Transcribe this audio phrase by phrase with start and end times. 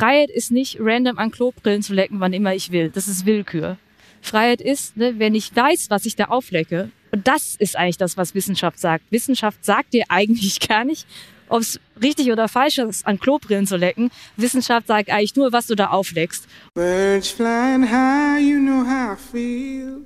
[0.00, 2.88] Freiheit ist nicht random an Klobrillen zu lecken, wann immer ich will.
[2.88, 3.76] Das ist Willkür.
[4.22, 6.90] Freiheit ist, ne, wenn ich weiß, was ich da auflecke.
[7.10, 9.04] Und das ist eigentlich das, was Wissenschaft sagt.
[9.10, 11.06] Wissenschaft sagt dir eigentlich gar nicht,
[11.50, 14.10] ob es richtig oder falsch ist, an Klobrillen zu lecken.
[14.38, 16.46] Wissenschaft sagt eigentlich nur, was du da aufleckst.
[16.74, 19.98] Birds flying high, you know how I feel.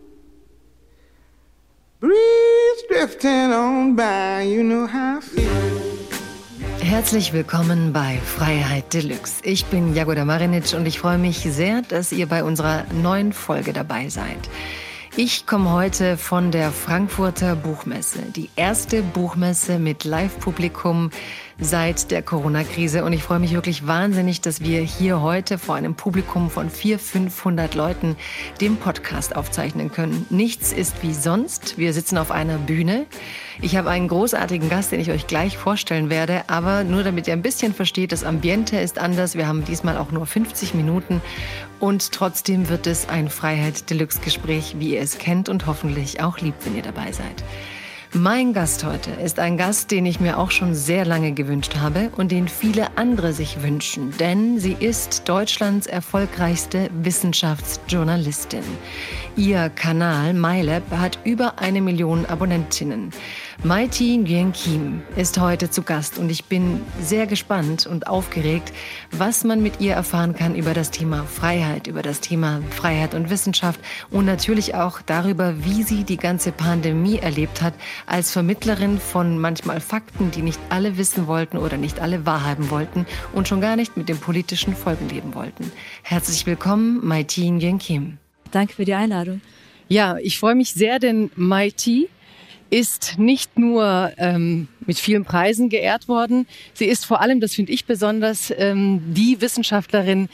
[6.81, 9.41] Herzlich willkommen bei Freiheit Deluxe.
[9.43, 13.71] Ich bin Jagoda Marinic und ich freue mich sehr, dass ihr bei unserer neuen Folge
[13.71, 14.37] dabei seid.
[15.15, 21.11] Ich komme heute von der Frankfurter Buchmesse, die erste Buchmesse mit Live-Publikum
[21.59, 23.03] seit der Corona-Krise.
[23.03, 27.01] Und ich freue mich wirklich wahnsinnig, dass wir hier heute vor einem Publikum von 400,
[27.01, 28.15] 500 Leuten
[28.61, 30.25] den Podcast aufzeichnen können.
[30.29, 31.77] Nichts ist wie sonst.
[31.77, 33.05] Wir sitzen auf einer Bühne.
[33.61, 36.43] Ich habe einen großartigen Gast, den ich euch gleich vorstellen werde.
[36.47, 39.35] Aber nur damit ihr ein bisschen versteht, das Ambiente ist anders.
[39.35, 41.21] Wir haben diesmal auch nur 50 Minuten.
[41.79, 46.39] Und trotzdem wird es ein Freiheit Deluxe Gespräch, wie ihr es kennt und hoffentlich auch
[46.39, 47.43] liebt, wenn ihr dabei seid.
[48.17, 52.11] Mein Gast heute ist ein Gast, den ich mir auch schon sehr lange gewünscht habe
[52.15, 58.63] und den viele andere sich wünschen, denn sie ist Deutschlands erfolgreichste Wissenschaftsjournalistin.
[59.35, 63.11] Ihr Kanal MyLab hat über eine Million Abonnentinnen.
[63.63, 68.71] Maiti Nguyen Kim ist heute zu Gast und ich bin sehr gespannt und aufgeregt,
[69.11, 73.29] was man mit ihr erfahren kann über das Thema Freiheit, über das Thema Freiheit und
[73.29, 73.79] Wissenschaft
[74.11, 77.73] und natürlich auch darüber, wie sie die ganze Pandemie erlebt hat
[78.05, 83.07] als Vermittlerin von manchmal Fakten, die nicht alle wissen wollten oder nicht alle wahrhaben wollten
[83.33, 85.71] und schon gar nicht mit den politischen Folgen leben wollten.
[86.03, 88.17] Herzlich willkommen, Maiti Nguyen Kim.
[88.51, 89.41] Danke für die Einladung.
[89.87, 92.09] Ja, ich freue mich sehr, denn Maiti
[92.69, 97.71] ist nicht nur ähm, mit vielen Preisen geehrt worden, sie ist vor allem, das finde
[97.71, 100.29] ich besonders, ähm, die Wissenschaftlerin,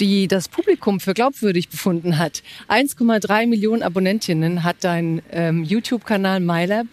[0.00, 2.42] die das Publikum für glaubwürdig befunden hat.
[2.68, 6.86] 1,3 Millionen Abonnentinnen hat dein ähm, YouTube-Kanal MyLab.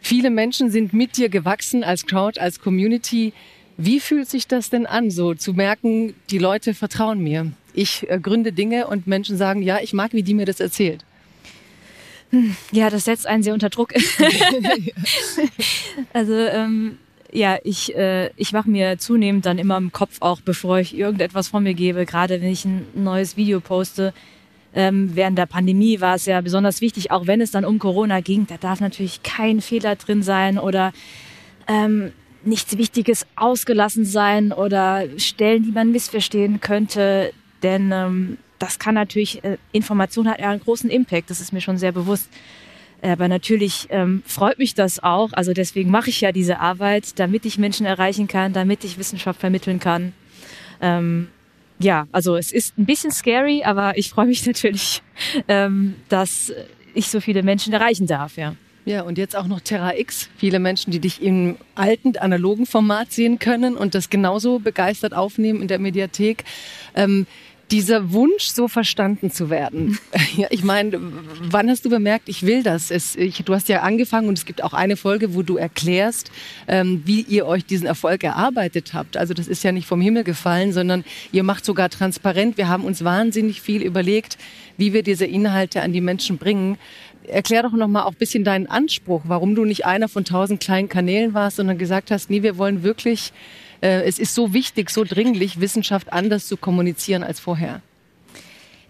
[0.00, 3.32] Viele Menschen sind mit dir gewachsen als Crowd, als Community.
[3.76, 7.52] Wie fühlt sich das denn an, so zu merken, die Leute vertrauen mir?
[7.74, 11.04] Ich äh, gründe Dinge und Menschen sagen, ja, ich mag, wie die mir das erzählt.
[12.72, 13.94] Ja, das setzt einen sehr unter Druck.
[16.12, 16.98] also ähm,
[17.32, 21.48] ja, ich, äh, ich mache mir zunehmend dann immer im Kopf auch, bevor ich irgendetwas
[21.48, 24.12] von mir gebe, gerade wenn ich ein neues Video poste.
[24.74, 28.20] Ähm, während der Pandemie war es ja besonders wichtig, auch wenn es dann um Corona
[28.20, 30.92] ging, da darf natürlich kein Fehler drin sein oder
[31.66, 32.12] ähm,
[32.44, 37.32] nichts Wichtiges ausgelassen sein oder Stellen, die man missverstehen könnte.
[37.62, 41.60] Denn ähm, das kann natürlich, äh, Information hat ja einen großen Impact, das ist mir
[41.60, 42.28] schon sehr bewusst.
[43.02, 45.32] Aber natürlich ähm, freut mich das auch.
[45.32, 49.38] Also deswegen mache ich ja diese Arbeit, damit ich Menschen erreichen kann, damit ich Wissenschaft
[49.38, 50.12] vermitteln kann.
[50.80, 51.28] Ähm,
[51.78, 55.02] ja, also es ist ein bisschen scary, aber ich freue mich natürlich,
[55.46, 56.52] ähm, dass
[56.94, 58.54] ich so viele Menschen erreichen darf, ja.
[58.86, 60.30] Ja, und jetzt auch noch Terra X.
[60.36, 65.60] Viele Menschen, die dich im alten, analogen Format sehen können und das genauso begeistert aufnehmen
[65.60, 66.44] in der Mediathek.
[66.94, 67.26] Ähm,
[67.70, 69.98] dieser Wunsch, so verstanden zu werden.
[70.36, 71.00] Ja, ich meine,
[71.40, 72.90] wann hast du bemerkt, ich will das?
[72.90, 76.30] Es, ich, du hast ja angefangen und es gibt auch eine Folge, wo du erklärst,
[76.68, 79.16] ähm, wie ihr euch diesen Erfolg erarbeitet habt.
[79.16, 82.58] Also das ist ja nicht vom Himmel gefallen, sondern ihr macht sogar transparent.
[82.58, 84.36] Wir haben uns wahnsinnig viel überlegt,
[84.76, 86.76] wie wir diese Inhalte an die Menschen bringen.
[87.26, 90.60] Erklär doch noch mal auch ein bisschen deinen Anspruch, warum du nicht einer von tausend
[90.60, 93.32] kleinen Kanälen warst, sondern gesagt hast, nee, wir wollen wirklich
[93.80, 97.82] äh, es ist so wichtig, so dringlich, Wissenschaft anders zu kommunizieren als vorher?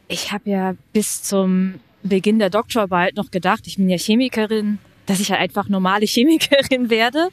[0.08, 5.20] Ich habe ja bis zum Beginn der Doktorarbeit noch gedacht, ich bin ja Chemikerin, dass
[5.20, 7.28] ich ja einfach normale Chemikerin werde.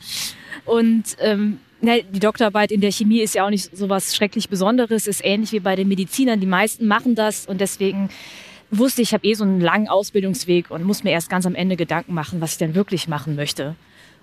[0.66, 5.06] Und ähm, die Doktorarbeit in der Chemie ist ja auch nicht so was schrecklich Besonderes,
[5.06, 6.40] ist ähnlich wie bei den Medizinern.
[6.40, 8.10] Die meisten machen das und deswegen
[8.72, 11.56] wusste ich, ich habe eh so einen langen Ausbildungsweg und muss mir erst ganz am
[11.56, 13.76] Ende Gedanken machen, was ich denn wirklich machen möchte.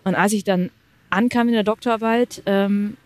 [0.04, 0.70] Und als ich dann
[1.10, 2.96] ankam in der Doktorarbeit, ähm,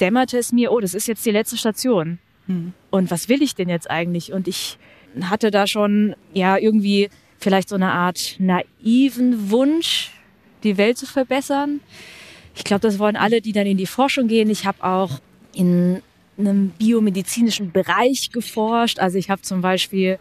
[0.00, 2.18] dämmerte es mir, oh, das ist jetzt die letzte Station.
[2.46, 2.72] Hm.
[2.90, 4.32] Und was will ich denn jetzt eigentlich?
[4.32, 4.78] Und ich
[5.22, 10.10] hatte da schon, ja, irgendwie vielleicht so eine Art naiven Wunsch,
[10.62, 11.80] die Welt zu verbessern.
[12.54, 14.50] Ich glaube, das wollen alle, die dann in die Forschung gehen.
[14.50, 15.20] Ich habe auch
[15.54, 16.02] in
[16.38, 18.98] einem biomedizinischen Bereich geforscht.
[18.98, 20.18] Also ich habe zum Beispiel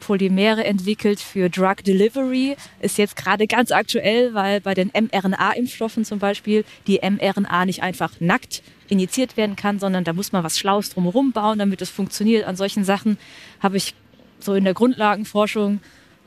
[0.00, 2.56] Polymere entwickelt für Drug Delivery.
[2.80, 8.20] Ist jetzt gerade ganz aktuell, weil bei den mRNA-Impfstoffen zum Beispiel die mRNA nicht einfach
[8.20, 12.46] nackt injiziert werden kann, sondern da muss man was Schlaues drumherum bauen, damit es funktioniert.
[12.46, 13.18] An solchen Sachen
[13.60, 13.94] habe ich
[14.38, 15.80] so in der Grundlagenforschung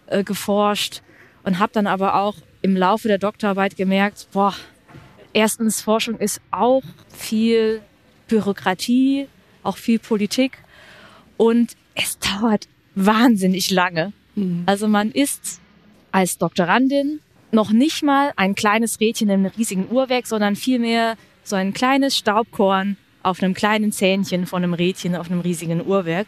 [0.07, 1.01] äh, geforscht
[1.43, 4.55] und habe dann aber auch im Laufe der Doktorarbeit gemerkt, boah,
[5.33, 7.81] erstens, Forschung ist auch viel
[8.27, 9.27] Bürokratie,
[9.63, 10.57] auch viel Politik
[11.37, 14.13] und es dauert wahnsinnig lange.
[14.35, 14.63] Mhm.
[14.65, 15.61] Also man ist
[16.11, 17.19] als Doktorandin
[17.51, 21.15] noch nicht mal ein kleines Rädchen in einem riesigen Uhrwerk, sondern vielmehr
[21.47, 26.27] so ein kleines Staubkorn auf einem kleinen Zähnchen von einem Rädchen auf einem riesigen Uhrwerk.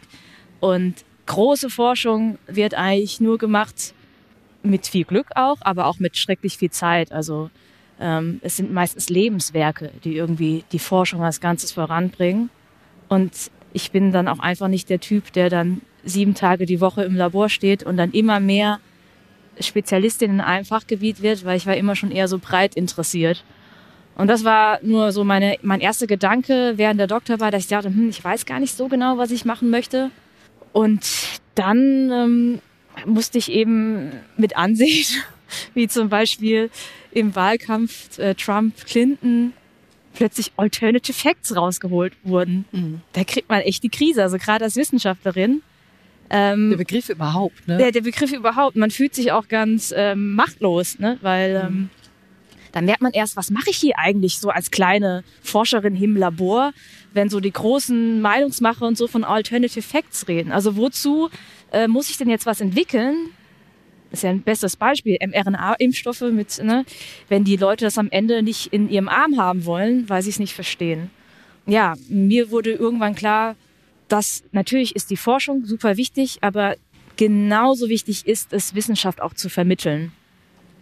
[0.60, 0.96] Und
[1.26, 3.94] große Forschung wird eigentlich nur gemacht
[4.62, 7.12] mit viel Glück auch, aber auch mit schrecklich viel Zeit.
[7.12, 7.50] Also
[7.98, 12.50] ähm, es sind meistens Lebenswerke, die irgendwie die Forschung als Ganzes voranbringen.
[13.08, 13.32] Und
[13.72, 17.14] ich bin dann auch einfach nicht der Typ, der dann sieben Tage die Woche im
[17.14, 18.80] Labor steht und dann immer mehr
[19.58, 23.44] Spezialistin in einem Fachgebiet wird, weil ich war immer schon eher so breit interessiert.
[24.20, 27.88] Und das war nur so meine, mein erster Gedanke während der Doktorarbeit, dass ich dachte,
[27.88, 30.10] hm, ich weiß gar nicht so genau, was ich machen möchte.
[30.72, 31.00] Und
[31.54, 32.58] dann ähm,
[33.06, 35.06] musste ich eben mit ansehen,
[35.74, 36.68] wie zum Beispiel
[37.12, 39.54] im Wahlkampf äh, Trump-Clinton
[40.12, 42.66] plötzlich Alternative Facts rausgeholt wurden.
[42.72, 43.00] Mhm.
[43.14, 44.22] Da kriegt man echt die Krise.
[44.22, 45.62] Also gerade als Wissenschaftlerin
[46.28, 47.78] ähm, der Begriff überhaupt, ne?
[47.78, 48.76] Der, der Begriff überhaupt.
[48.76, 51.16] Man fühlt sich auch ganz ähm, machtlos, ne?
[51.22, 51.68] Weil mhm.
[51.68, 51.90] ähm,
[52.72, 56.72] dann merkt man erst, was mache ich hier eigentlich so als kleine Forscherin im Labor,
[57.12, 60.52] wenn so die großen Meinungsmacher und so von Alternative Facts reden.
[60.52, 61.30] Also wozu
[61.72, 63.30] äh, muss ich denn jetzt was entwickeln?
[64.10, 66.84] Das ist ja ein bestes Beispiel, mRNA-Impfstoffe mit, ne,
[67.28, 70.40] wenn die Leute das am Ende nicht in ihrem Arm haben wollen, weil sie es
[70.40, 71.10] nicht verstehen.
[71.66, 73.54] Ja, mir wurde irgendwann klar,
[74.08, 76.74] dass natürlich ist die Forschung super wichtig, aber
[77.16, 80.10] genauso wichtig ist es, Wissenschaft auch zu vermitteln.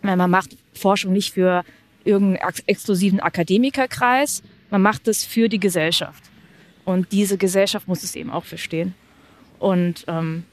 [0.03, 1.65] Man macht Forschung nicht für
[2.09, 6.25] irgendeinen exklusiven Akademikerkreis, man macht es für die Gesellschaft.
[6.85, 8.95] Und diese Gesellschaft muss es eben auch verstehen.
[9.59, 10.45] Und, ähm,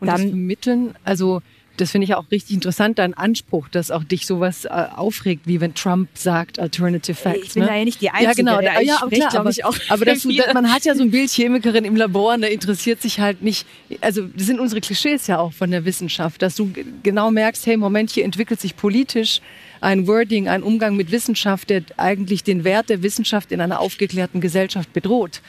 [0.00, 1.42] und dann das Vermitteln, also
[1.76, 5.60] das finde ich auch richtig interessant, dein Anspruch, dass auch dich sowas äh, aufregt, wie
[5.60, 7.48] wenn Trump sagt Alternative Facts.
[7.48, 7.68] Ich bin ne?
[7.68, 8.26] da ja nicht die Einzige.
[8.26, 8.60] Ja, genau.
[8.60, 11.30] Da, ja, spricht, klar, aber, ich auch aber das, man hat ja so ein Bild
[11.30, 13.66] Chemikerin im Labor, da interessiert sich halt nicht,
[14.00, 16.70] also das sind unsere Klischees ja auch von der Wissenschaft, dass du
[17.02, 19.40] genau merkst, hey, Moment, hier entwickelt sich politisch
[19.84, 24.40] ein Wording, ein Umgang mit Wissenschaft, der eigentlich den Wert der Wissenschaft in einer aufgeklärten
[24.40, 25.42] Gesellschaft bedroht.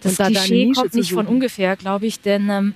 [0.00, 2.74] Das Und da Klischee kommt nicht von ungefähr, glaube ich, denn ähm,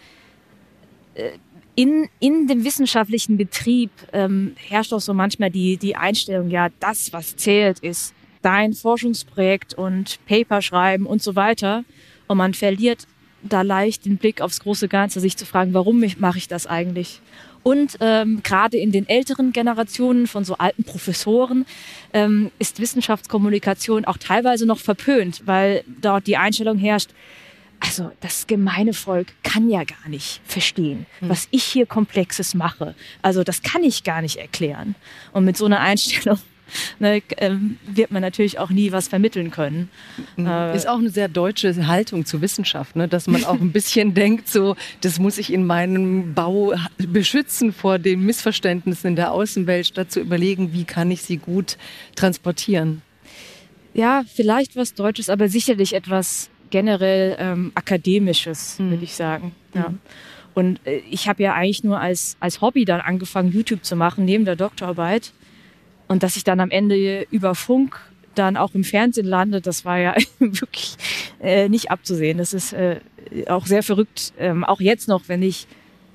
[1.14, 1.30] äh,
[1.74, 7.12] in, in dem wissenschaftlichen Betrieb ähm, herrscht auch so manchmal die, die Einstellung, ja, das,
[7.12, 11.84] was zählt, ist dein Forschungsprojekt und Paper schreiben und so weiter.
[12.26, 13.06] Und man verliert
[13.42, 17.20] da leicht den Blick aufs große Ganze, sich zu fragen, warum mache ich das eigentlich?
[17.62, 21.64] Und ähm, gerade in den älteren Generationen von so alten Professoren
[22.12, 27.10] ähm, ist Wissenschaftskommunikation auch teilweise noch verpönt, weil dort die Einstellung herrscht,
[27.78, 31.28] also das gemeine Volk kann ja gar nicht verstehen, hm.
[31.28, 32.94] was ich hier Komplexes mache.
[33.22, 34.94] Also das kann ich gar nicht erklären.
[35.32, 36.38] Und mit so einer Einstellung
[36.98, 39.88] ne, ähm, wird man natürlich auch nie was vermitteln können.
[40.36, 40.46] Hm.
[40.46, 43.08] Äh, Ist auch eine sehr deutsche Haltung zur Wissenschaft, ne?
[43.08, 47.98] dass man auch ein bisschen denkt, so, das muss ich in meinem Bau beschützen vor
[47.98, 51.76] den Missverständnissen in der Außenwelt, statt zu überlegen, wie kann ich sie gut
[52.14, 53.02] transportieren.
[53.94, 58.90] Ja, vielleicht was Deutsches, aber sicherlich etwas generell ähm, akademisches, mhm.
[58.90, 59.54] würde ich sagen.
[59.74, 59.90] Ja.
[59.90, 59.98] Mhm.
[60.54, 64.24] Und äh, ich habe ja eigentlich nur als, als Hobby dann angefangen, YouTube zu machen,
[64.24, 65.32] neben der Doktorarbeit.
[66.12, 67.98] Und dass ich dann am Ende über Funk
[68.34, 70.96] dann auch im Fernsehen lande, das war ja wirklich
[71.42, 72.36] äh, nicht abzusehen.
[72.36, 73.00] Das ist äh,
[73.48, 74.34] auch sehr verrückt.
[74.38, 75.66] Ähm, auch jetzt noch, wenn ich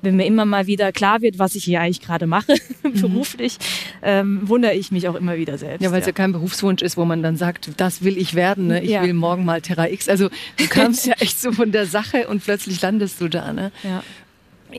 [0.03, 3.01] wenn mir immer mal wieder klar wird, was ich hier eigentlich gerade mache, mhm.
[3.01, 3.57] beruflich,
[4.03, 5.83] ähm, wundere ich mich auch immer wieder selbst.
[5.83, 6.11] Ja, weil es ja.
[6.11, 6.13] ja.
[6.13, 8.83] kein Berufswunsch ist, wo man dann sagt, das will ich werden, ne?
[8.83, 9.01] ich ja.
[9.01, 10.07] will morgen mal Terra X.
[10.07, 13.51] Also du kamst ja echt so von der Sache und plötzlich landest du da.
[13.51, 13.71] Ne?
[13.83, 14.03] Ja.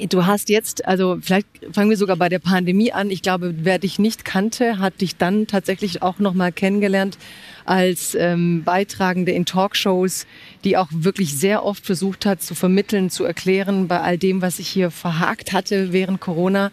[0.06, 3.10] Du hast jetzt, also vielleicht fangen wir sogar bei der Pandemie an.
[3.10, 7.18] Ich glaube, wer dich nicht kannte, hat dich dann tatsächlich auch noch mal kennengelernt
[7.64, 10.26] als ähm, Beitragende in Talkshows,
[10.64, 14.58] die auch wirklich sehr oft versucht hat zu vermitteln, zu erklären bei all dem, was
[14.58, 16.70] ich hier verhakt hatte während Corona.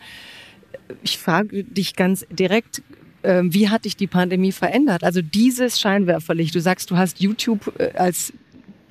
[1.03, 2.82] Ich frage dich ganz direkt,
[3.24, 5.03] äh, wie hat dich die Pandemie verändert?
[5.03, 6.53] Also dieses Scheinwerferlicht.
[6.53, 8.34] Du sagst, du hast YouTube äh, als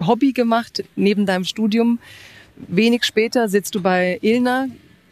[0.01, 1.99] Hobby gemacht neben deinem Studium.
[2.57, 4.69] Wenig später sitzt du bei Ilna,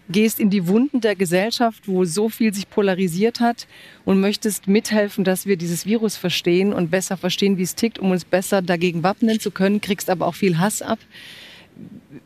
[0.09, 3.67] gehst in die Wunden der Gesellschaft, wo so viel sich polarisiert hat
[4.05, 8.11] und möchtest mithelfen, dass wir dieses Virus verstehen und besser verstehen, wie es tickt, um
[8.11, 10.99] uns besser dagegen wappnen zu können, kriegst aber auch viel Hass ab.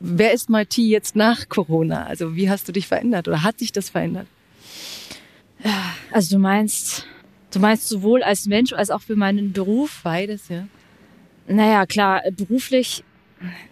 [0.01, 2.07] Wer ist MIT jetzt nach Corona?
[2.07, 4.27] Also wie hast du dich verändert oder hat sich das verändert?
[6.11, 7.07] Also du meinst,
[7.53, 10.01] du meinst sowohl als Mensch als auch für meinen Beruf?
[10.03, 10.67] Beides, ja.
[11.49, 13.05] Naja, klar, beruflich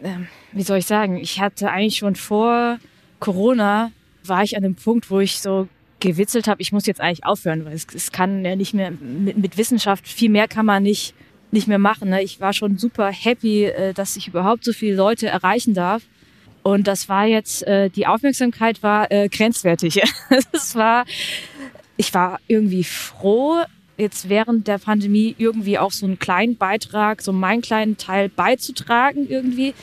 [0.02, 2.78] ähm, wie soll ich sagen, ich hatte eigentlich schon vor
[3.20, 3.92] Corona,
[4.24, 5.68] war ich an dem Punkt, wo ich so
[6.00, 9.38] gewitzelt habe, ich muss jetzt eigentlich aufhören, weil es, es kann ja nicht mehr mit,
[9.38, 11.14] mit Wissenschaft viel mehr kann man nicht
[11.54, 12.10] nicht mehr machen.
[12.10, 12.22] Ne?
[12.22, 16.02] Ich war schon super happy, äh, dass ich überhaupt so viele Leute erreichen darf.
[16.62, 20.02] Und das war jetzt, äh, die Aufmerksamkeit war äh, grenzwertig.
[20.52, 21.06] Es war,
[21.96, 23.62] ich war irgendwie froh,
[23.96, 29.28] jetzt während der Pandemie irgendwie auch so einen kleinen Beitrag, so meinen kleinen Teil beizutragen
[29.28, 29.74] irgendwie.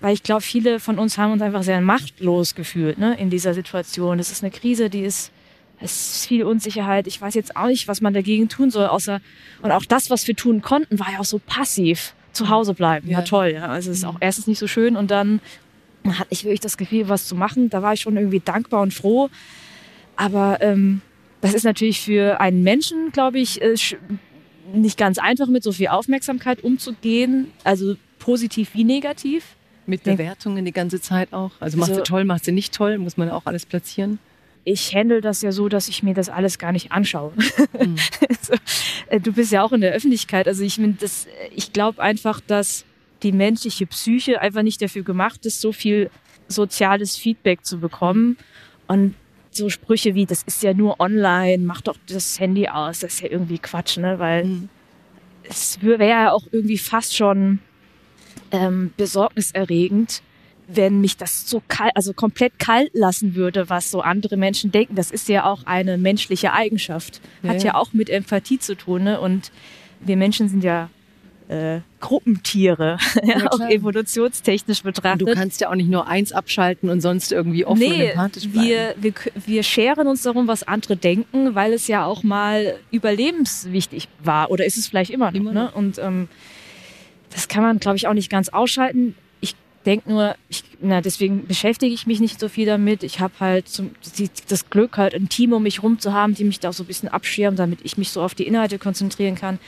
[0.00, 3.52] Weil ich glaube, viele von uns haben uns einfach sehr machtlos gefühlt ne, in dieser
[3.52, 4.18] Situation.
[4.18, 5.32] Das ist eine Krise, die ist
[5.80, 7.06] es ist viel Unsicherheit.
[7.06, 9.20] Ich weiß jetzt auch nicht, was man dagegen tun soll, außer,
[9.62, 12.14] und auch das, was wir tun konnten, war ja auch so passiv.
[12.32, 13.08] Zu Hause bleiben.
[13.08, 13.52] Ja, ja toll.
[13.54, 13.66] Ja.
[13.66, 14.18] Also es ist auch mhm.
[14.20, 15.40] erstens nicht so schön und dann
[16.06, 17.70] hatte ich wirklich das Gefühl, was zu machen.
[17.70, 19.30] Da war ich schon irgendwie dankbar und froh.
[20.14, 21.00] Aber ähm,
[21.40, 23.74] das ist natürlich für einen Menschen, glaube ich, äh,
[24.72, 27.52] nicht ganz einfach, mit so viel Aufmerksamkeit umzugehen.
[27.64, 29.56] Also positiv wie negativ.
[29.86, 31.52] Mit Bewertungen die ganze Zeit auch.
[31.60, 34.18] Also machst also, du toll, machst du nicht toll, muss man auch alles platzieren
[34.70, 37.32] ich handle das ja so, dass ich mir das alles gar nicht anschaue.
[37.78, 37.96] Mhm.
[38.40, 38.54] so,
[39.08, 40.48] äh, du bist ja auch in der Öffentlichkeit.
[40.48, 40.80] Also ich,
[41.54, 42.84] ich glaube einfach, dass
[43.22, 46.10] die menschliche Psyche einfach nicht dafür gemacht ist, so viel
[46.48, 48.36] soziales Feedback zu bekommen.
[48.86, 49.14] Und
[49.58, 53.20] so Sprüche wie, das ist ja nur online, mach doch das Handy aus, das ist
[53.20, 54.18] ja irgendwie Quatsch, ne?
[54.18, 54.68] Weil mhm.
[55.42, 57.58] es wäre ja auch irgendwie fast schon
[58.50, 60.22] ähm, besorgniserregend,
[60.66, 64.94] wenn mich das so kalt, also komplett kalt lassen würde, was so andere Menschen denken.
[64.94, 67.20] Das ist ja auch eine menschliche Eigenschaft.
[67.46, 69.04] Hat ja, ja auch mit Empathie zu tun.
[69.04, 69.20] Ne?
[69.20, 69.50] Und
[70.00, 70.90] wir Menschen sind ja
[71.48, 75.22] äh, Gruppentiere, ja, auch evolutionstechnisch betrachtet.
[75.22, 78.00] Und du kannst ja auch nicht nur eins abschalten und sonst irgendwie offen nee, und
[78.10, 78.68] empathisch bleiben.
[78.68, 79.12] Wir, wir,
[79.46, 84.50] wir scheren uns darum, was andere denken, weil es ja auch mal überlebenswichtig war.
[84.50, 85.34] Oder ist es vielleicht immer noch.
[85.34, 85.64] Immer ne?
[85.64, 85.74] noch.
[85.74, 85.78] Ne?
[85.78, 86.28] Und ähm,
[87.30, 89.14] das kann man, glaube ich, auch nicht ganz ausschalten
[89.88, 93.02] denke nur, ich, na, deswegen beschäftige ich mich nicht so viel damit.
[93.02, 96.34] Ich habe halt zum, die, das Glück, halt ein Team um mich rum zu haben,
[96.34, 99.34] die mich da so ein bisschen abschirmen, damit ich mich so auf die Inhalte konzentrieren
[99.34, 99.58] kann.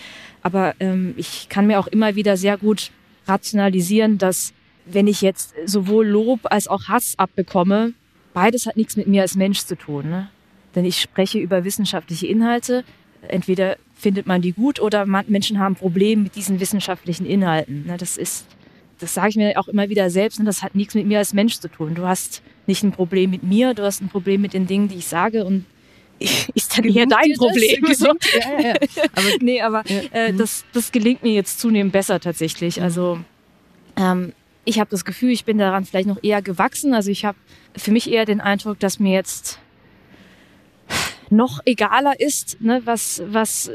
[0.43, 2.91] Aber ähm, ich kann mir auch immer wieder sehr gut
[3.27, 4.53] rationalisieren, dass
[4.87, 7.93] wenn ich jetzt sowohl Lob als auch Hass abbekomme,
[8.33, 10.09] beides hat nichts mit mir als Mensch zu tun.
[10.09, 10.31] Ne?
[10.75, 12.85] Denn ich spreche über wissenschaftliche Inhalte.
[13.29, 17.87] Entweder findet man die gut oder man, Menschen haben Probleme mit diesen wissenschaftlichen Inhalten.
[17.87, 17.97] Ne?
[17.99, 18.47] Das ist
[19.01, 21.33] das sage ich mir auch immer wieder selbst, und das hat nichts mit mir als
[21.33, 21.95] Mensch zu tun.
[21.95, 24.97] Du hast nicht ein Problem mit mir, du hast ein Problem mit den Dingen, die
[24.97, 25.65] ich sage und
[26.55, 27.87] ist dann eher dein Problem.
[27.95, 28.07] So.
[28.07, 28.75] Ja, ja, ja.
[29.15, 30.39] Aber, nee, aber äh, mhm.
[30.39, 32.77] das, das gelingt mir jetzt zunehmend besser tatsächlich.
[32.77, 32.83] Mhm.
[32.83, 33.21] Also
[33.97, 34.33] ähm,
[34.65, 36.95] ich habe das Gefühl, ich bin daran vielleicht noch eher gewachsen.
[36.95, 37.39] Also ich habe
[37.77, 39.59] für mich eher den Eindruck, dass mir jetzt
[41.31, 43.71] noch egaler ist, ne, was, was,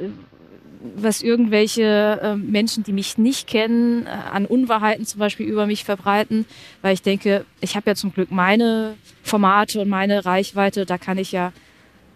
[0.95, 5.83] was irgendwelche äh, Menschen, die mich nicht kennen, äh, an Unwahrheiten zum Beispiel über mich
[5.83, 6.45] verbreiten,
[6.81, 11.17] weil ich denke, ich habe ja zum Glück meine Formate und meine Reichweite, da kann
[11.17, 11.53] ich ja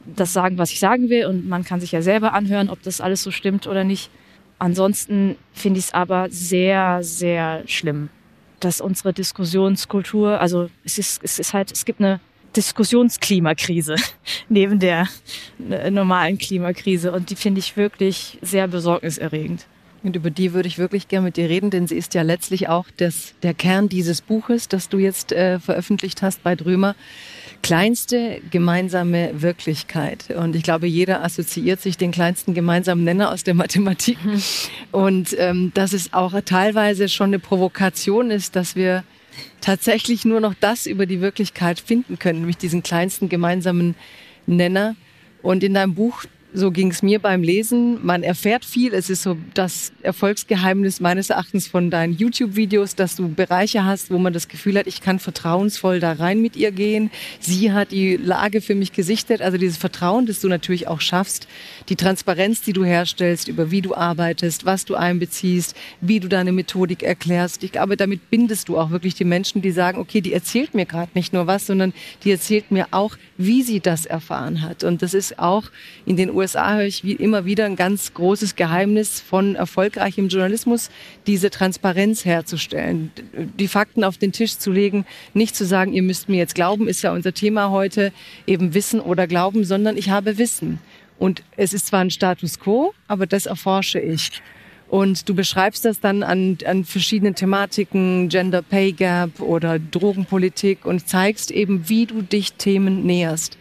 [0.06, 3.02] das sagen, was ich sagen will und man kann sich ja selber anhören, ob das
[3.02, 4.10] alles so stimmt oder nicht.
[4.58, 8.10] Ansonsten finde ich es aber sehr, sehr schlimm,
[8.60, 12.20] dass unsere Diskussionskultur, also es ist, es ist halt, es gibt eine
[12.56, 13.96] Diskussionsklimakrise
[14.50, 15.08] neben der
[15.70, 17.12] äh, normalen Klimakrise.
[17.12, 19.66] Und die finde ich wirklich sehr besorgniserregend.
[20.02, 22.70] Und über die würde ich wirklich gerne mit dir reden, denn sie ist ja letztlich
[22.70, 26.96] auch das, der Kern dieses Buches, das du jetzt äh, veröffentlicht hast bei Drömer.
[27.62, 30.30] Kleinste gemeinsame Wirklichkeit.
[30.32, 34.18] Und ich glaube, jeder assoziiert sich den kleinsten gemeinsamen Nenner aus der Mathematik.
[34.24, 34.42] Mhm.
[34.92, 39.04] Und ähm, dass es auch teilweise schon eine Provokation ist, dass wir
[39.62, 43.96] tatsächlich nur noch das über die Wirklichkeit finden können, nämlich diesen kleinsten gemeinsamen
[44.46, 44.96] Nenner.
[45.42, 48.04] Und in deinem Buch so ging es mir beim Lesen.
[48.04, 48.94] Man erfährt viel.
[48.94, 54.18] Es ist so das Erfolgsgeheimnis meines Erachtens von deinen YouTube-Videos, dass du Bereiche hast, wo
[54.18, 57.12] man das Gefühl hat, ich kann vertrauensvoll da rein mit ihr gehen.
[57.40, 59.42] Sie hat die Lage für mich gesichtet.
[59.42, 61.48] Also dieses Vertrauen, das du natürlich auch schaffst,
[61.88, 66.52] die Transparenz, die du herstellst über wie du arbeitest, was du einbeziehst, wie du deine
[66.52, 67.64] Methodik erklärst.
[67.64, 70.86] Ich glaube, damit bindest du auch wirklich die Menschen, die sagen, okay, die erzählt mir
[70.86, 74.84] gerade nicht nur was, sondern die erzählt mir auch, wie sie das erfahren hat.
[74.84, 75.66] Und das ist auch
[76.06, 80.90] in den USA höre ich wie immer wieder ein ganz großes Geheimnis von erfolgreichem Journalismus,
[81.28, 86.30] diese Transparenz herzustellen, die Fakten auf den Tisch zu legen, nicht zu sagen, ihr müsst
[86.30, 88.12] mir jetzt glauben, ist ja unser Thema heute,
[88.48, 90.80] eben Wissen oder Glauben, sondern ich habe Wissen.
[91.18, 94.42] Und es ist zwar ein Status quo, aber das erforsche ich.
[94.88, 101.08] Und du beschreibst das dann an, an verschiedenen Thematiken, Gender Pay Gap oder Drogenpolitik und
[101.08, 103.58] zeigst eben, wie du dich Themen näherst.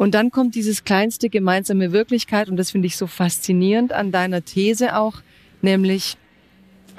[0.00, 4.42] Und dann kommt dieses kleinste gemeinsame Wirklichkeit und das finde ich so faszinierend an deiner
[4.42, 5.20] These auch,
[5.60, 6.16] nämlich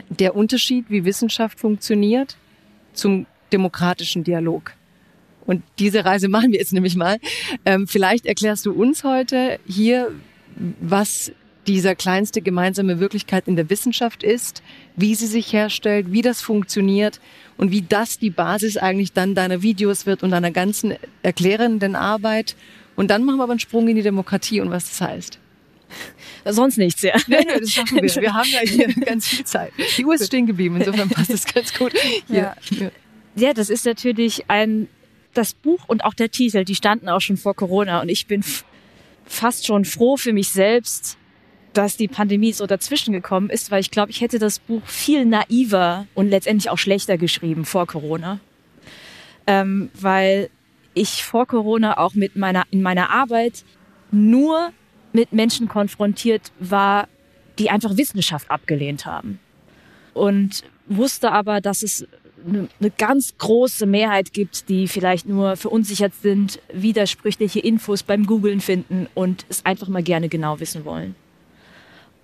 [0.10, 2.38] der Unterschied, wie Wissenschaft funktioniert
[2.93, 4.74] zum demokratischen Dialog.
[5.48, 7.17] Und diese Reise machen wir jetzt nämlich mal.
[7.65, 10.12] Ähm, vielleicht erklärst du uns heute hier,
[10.79, 11.31] was
[11.65, 14.62] dieser kleinste gemeinsame Wirklichkeit in der Wissenschaft ist,
[14.96, 17.20] wie sie sich herstellt, wie das funktioniert
[17.58, 20.93] und wie das die Basis eigentlich dann deiner Videos wird und deiner ganzen
[21.24, 22.55] erklärenden Arbeit.
[23.01, 25.39] Und dann machen wir aber einen Sprung in die Demokratie und was das heißt.
[26.46, 27.15] Sonst nichts, ja.
[27.25, 28.03] Nein, nein, das schaffen wir.
[28.03, 29.74] Wir haben ja hier ganz viel Zeit.
[29.98, 31.93] Die Uhr ist stehen geblieben, insofern passt es ganz gut.
[32.27, 32.55] Hier.
[32.70, 32.91] Ja.
[33.36, 34.88] ja, das ist natürlich ein,
[35.34, 38.43] das Buch und auch der Titel, die standen auch schon vor Corona und ich bin
[39.25, 41.17] fast schon froh für mich selbst,
[41.74, 45.25] dass die Pandemie so dazwischen gekommen ist, weil ich glaube, ich hätte das Buch viel
[45.25, 48.39] naiver und letztendlich auch schlechter geschrieben vor Corona.
[49.48, 50.51] Ähm, weil
[50.93, 53.63] ich vor Corona auch mit meiner, in meiner Arbeit
[54.12, 54.71] nur
[55.13, 57.07] mit Menschen konfrontiert war,
[57.60, 59.39] die einfach Wissenschaft abgelehnt haben.
[60.13, 62.07] Und wusste aber, dass es
[62.45, 69.07] eine ganz große Mehrheit gibt, die vielleicht nur verunsichert sind, widersprüchliche Infos beim Googlen finden
[69.13, 71.15] und es einfach mal gerne genau wissen wollen.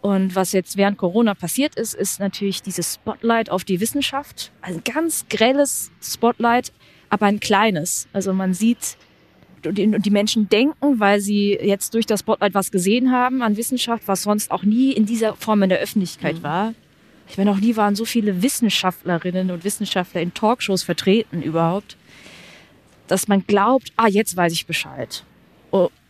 [0.01, 4.51] Und was jetzt während Corona passiert ist, ist natürlich dieses Spotlight auf die Wissenschaft.
[4.61, 6.71] Ein ganz grelles Spotlight,
[7.09, 8.07] aber ein kleines.
[8.13, 8.97] Also man sieht,
[9.65, 14.03] und die Menschen denken, weil sie jetzt durch das Spotlight was gesehen haben an Wissenschaft,
[14.07, 16.43] was sonst auch nie in dieser Form in der Öffentlichkeit mhm.
[16.43, 16.73] war.
[17.29, 21.97] Ich meine, auch nie waren so viele Wissenschaftlerinnen und Wissenschaftler in Talkshows vertreten überhaupt,
[23.07, 25.23] dass man glaubt, ah, jetzt weiß ich Bescheid.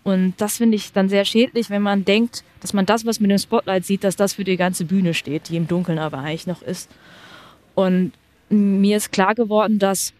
[0.08, 3.30] Und das finde ich dann sehr schädlich, wenn man denkt, dass man das, was mit
[3.30, 6.48] dem Spotlight sieht, dass das für die ganze Bühne steht, die im Dunkeln aber eigentlich
[6.48, 6.89] noch ist.
[7.75, 8.13] Und
[8.50, 10.13] mir ist klar geworden, dass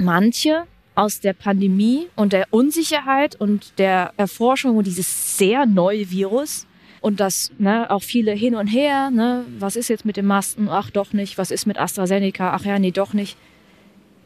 [0.00, 0.64] manche
[0.94, 6.66] aus der Pandemie und der Unsicherheit und der Erforschung dieses sehr neue Virus
[7.00, 10.68] und dass ne, auch viele hin und her, ne, was ist jetzt mit den Masken,
[10.68, 13.36] ach doch nicht, was ist mit AstraZeneca, ach ja, nee, doch nicht,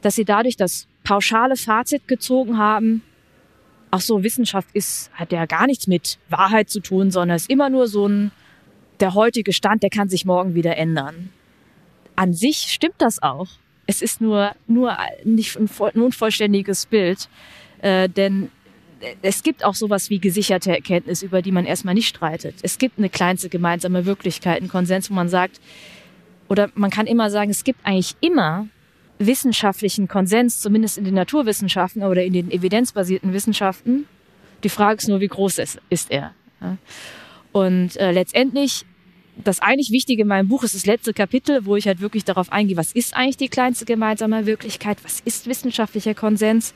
[0.03, 3.03] dass sie dadurch das pauschale Fazit gezogen haben,
[3.91, 7.71] ach so, Wissenschaft ist, hat ja gar nichts mit Wahrheit zu tun, sondern ist immer
[7.71, 8.33] nur so ein,
[9.01, 11.31] der heutige Stand, der kann sich morgen wieder ändern.
[12.17, 13.49] An sich stimmt das auch.
[13.87, 17.29] Es ist nur, nur nicht ein, ein vollständiges Bild,
[17.81, 18.51] äh, denn
[19.23, 22.57] es gibt auch sowas wie gesicherte Erkenntnis, über die man erstmal nicht streitet.
[22.63, 25.61] Es gibt eine kleinste gemeinsame Wirklichkeit, einen Konsens, wo man sagt,
[26.49, 28.69] oder man kann immer sagen, es gibt eigentlich immer
[29.19, 34.07] wissenschaftlichen Konsens, zumindest in den Naturwissenschaften oder in den evidenzbasierten Wissenschaften.
[34.63, 36.35] Die Frage ist nur, wie groß ist, ist er.
[37.53, 38.85] Und äh, letztendlich,
[39.43, 42.53] das eigentlich Wichtige in meinem Buch ist das letzte Kapitel, wo ich halt wirklich darauf
[42.53, 46.75] eingehe, was ist eigentlich die kleinste gemeinsame Wirklichkeit, was ist wissenschaftlicher Konsens.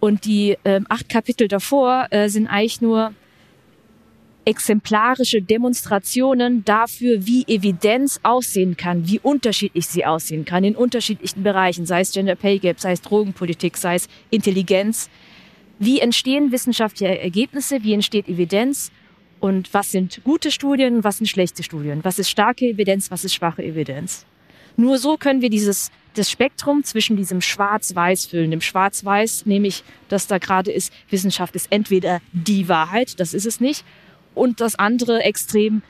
[0.00, 3.14] Und die äh, acht Kapitel davor äh, sind eigentlich nur
[4.44, 11.86] exemplarische Demonstrationen dafür, wie Evidenz aussehen kann, wie unterschiedlich sie aussehen kann in unterschiedlichen Bereichen,
[11.86, 15.08] sei es Gender Pay Gap, sei es Drogenpolitik, sei es Intelligenz.
[15.78, 18.92] Wie entstehen wissenschaftliche Ergebnisse, wie entsteht Evidenz
[19.44, 23.34] und was sind gute Studien was sind schlechte Studien, was ist starke Evidenz, was ist
[23.34, 24.24] schwache Evidenz.
[24.78, 28.52] Nur so können wir dieses das Spektrum zwischen diesem Schwarz-Weiß füllen.
[28.52, 33.60] Dem Schwarz-Weiß, nämlich, dass da gerade ist, Wissenschaft ist entweder die Wahrheit, das ist es
[33.60, 33.84] nicht,
[34.34, 35.82] und das andere Extrem,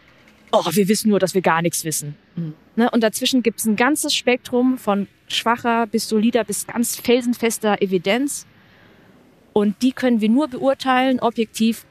[0.51, 2.17] oh, wir wissen nur, dass wir gar nichts wissen.
[2.35, 2.55] Mhm.
[2.75, 2.91] Ne?
[2.91, 8.47] Und dazwischen gibt es ein ganzes Spektrum von schwacher bis solider bis ganz felsenfester Evidenz.
[9.53, 11.87] Und die können wir nur beurteilen, objektiv,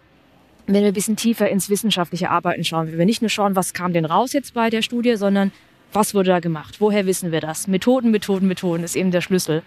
[0.68, 2.88] wenn wir ein bisschen tiefer ins wissenschaftliche Arbeiten schauen.
[2.88, 5.52] Wenn wir nicht nur schauen, was kam denn raus jetzt bei der Studie, sondern
[5.92, 6.78] was wurde da gemacht?
[6.80, 7.68] Woher wissen wir das?
[7.68, 9.62] Methoden, Methoden, Methoden ist eben der Schlüssel.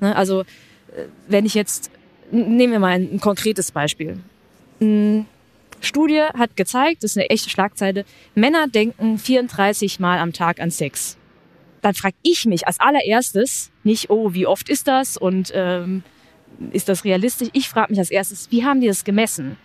[0.00, 0.14] Ne?
[0.14, 0.44] Also, äh,
[1.28, 1.90] wenn ich jetzt,
[2.30, 4.18] nehmen wir mal ein, konkretes Beispiel.
[5.80, 8.04] Studie hat gezeigt, das ist eine echte Schlagzeile,
[8.34, 11.16] Männer denken 34 Mal am Tag an Sex.
[11.80, 16.02] Dann frage ich mich als allererstes nicht, oh, wie oft ist das und ähm,
[16.72, 17.48] ist das realistisch?
[17.52, 19.56] Ich frage mich als erstes, wie haben die das gemessen?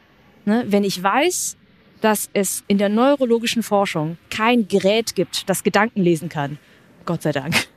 [0.49, 0.65] Ne?
[0.67, 1.57] Wenn ich weiß,
[2.01, 6.57] dass es in der neurologischen Forschung kein Gerät gibt, das Gedanken lesen kann,
[7.05, 7.67] Gott sei Dank,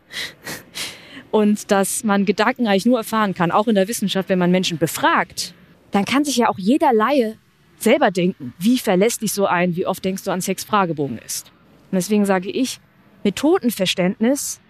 [1.30, 4.78] und dass man Gedanken eigentlich nur erfahren kann, auch in der Wissenschaft, wenn man Menschen
[4.78, 5.54] befragt,
[5.90, 7.37] dann kann sich ja auch jeder Laie
[7.76, 11.52] selber denken, wie verlässlich so ein, wie oft denkst du an Sex-Fragebogen ist.
[11.90, 12.80] Und deswegen sage ich,
[13.22, 14.61] Methodenverständnis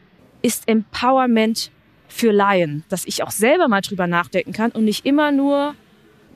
[0.42, 1.70] ist Empowerment
[2.08, 5.76] für Laien, dass ich auch selber mal drüber nachdenken kann und nicht immer nur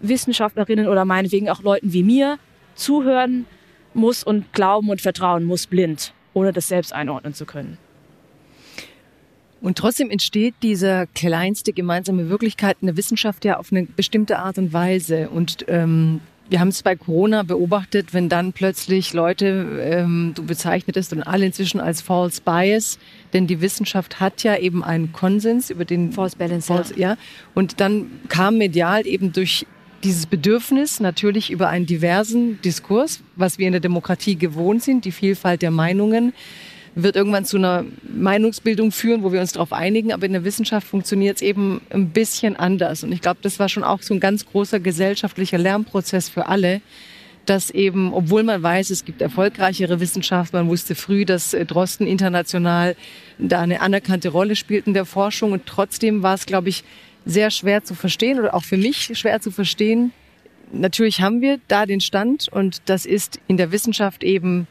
[0.00, 2.38] Wissenschaftlerinnen oder meinetwegen auch Leuten wie mir
[2.74, 3.46] zuhören
[3.94, 7.78] muss und glauben und vertrauen muss blind, ohne das selbst einordnen zu können.
[9.60, 14.58] Und trotzdem entsteht diese kleinste gemeinsame Wirklichkeit in der Wissenschaft ja auf eine bestimmte Art
[14.58, 15.30] und Weise.
[15.30, 21.12] Und ähm, wir haben es bei Corona beobachtet, wenn dann plötzlich Leute, ähm, du bezeichnetest
[21.12, 22.98] und alle inzwischen als False Bias,
[23.32, 27.10] denn die Wissenschaft hat ja eben einen Konsens über den False Balance, False, ja.
[27.10, 27.16] ja.
[27.54, 29.66] Und dann kam medial eben durch
[30.04, 35.12] dieses Bedürfnis natürlich über einen diversen Diskurs, was wir in der Demokratie gewohnt sind, die
[35.12, 36.32] Vielfalt der Meinungen,
[36.96, 40.12] wird irgendwann zu einer Meinungsbildung führen, wo wir uns darauf einigen.
[40.12, 43.04] Aber in der Wissenschaft funktioniert es eben ein bisschen anders.
[43.04, 46.80] Und ich glaube, das war schon auch so ein ganz großer gesellschaftlicher Lernprozess für alle,
[47.44, 52.06] dass eben, obwohl man weiß, es gibt erfolgreichere Wissenschaft, man wusste früh, dass äh, Drosten
[52.06, 52.96] international
[53.38, 55.52] da eine anerkannte Rolle spielt in der Forschung.
[55.52, 56.82] Und trotzdem war es, glaube ich,
[57.26, 60.12] sehr schwer zu verstehen oder auch für mich schwer zu verstehen.
[60.72, 64.66] Natürlich haben wir da den Stand und das ist in der Wissenschaft eben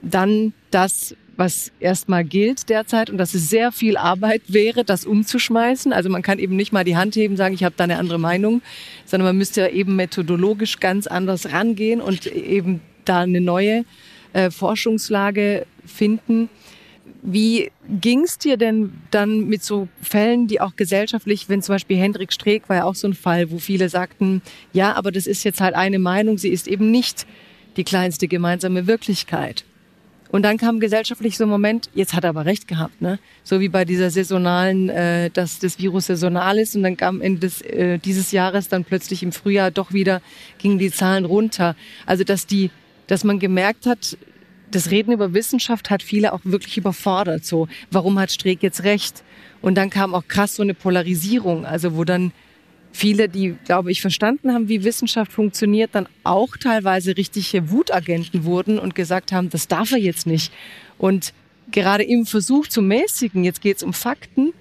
[0.00, 5.92] dann das, was erstmal gilt derzeit und dass es sehr viel Arbeit wäre, das umzuschmeißen.
[5.92, 8.18] Also man kann eben nicht mal die Hand heben, sagen, ich habe da eine andere
[8.18, 8.62] Meinung,
[9.06, 13.84] sondern man müsste eben methodologisch ganz anders rangehen und eben da eine neue
[14.32, 16.48] äh, Forschungslage finden.
[17.24, 21.96] Wie ging es dir denn dann mit so Fällen, die auch gesellschaftlich, wenn zum Beispiel
[21.96, 25.44] Hendrik Streeck war ja auch so ein Fall, wo viele sagten, ja, aber das ist
[25.44, 27.26] jetzt halt eine Meinung, sie ist eben nicht
[27.76, 29.64] die kleinste gemeinsame Wirklichkeit.
[30.32, 33.18] Und dann kam gesellschaftlich so ein Moment, jetzt hat er aber recht gehabt, ne?
[33.44, 37.40] So wie bei dieser saisonalen, äh, dass das Virus saisonal ist und dann kam Ende
[37.40, 40.22] des, äh, dieses Jahres dann plötzlich im Frühjahr doch wieder
[40.56, 41.76] gingen die Zahlen runter.
[42.06, 42.70] Also dass die,
[43.08, 44.16] dass man gemerkt hat,
[44.74, 47.44] das Reden über Wissenschaft hat viele auch wirklich überfordert.
[47.44, 49.22] So, warum hat Streeck jetzt recht?
[49.60, 52.32] Und dann kam auch krass so eine Polarisierung, also wo dann
[52.92, 58.78] viele, die, glaube ich, verstanden haben, wie Wissenschaft funktioniert, dann auch teilweise richtige Wutagenten wurden
[58.78, 60.52] und gesagt haben, das darf er jetzt nicht.
[60.98, 61.32] Und
[61.70, 64.52] gerade im Versuch zu mäßigen, jetzt geht es um Fakten,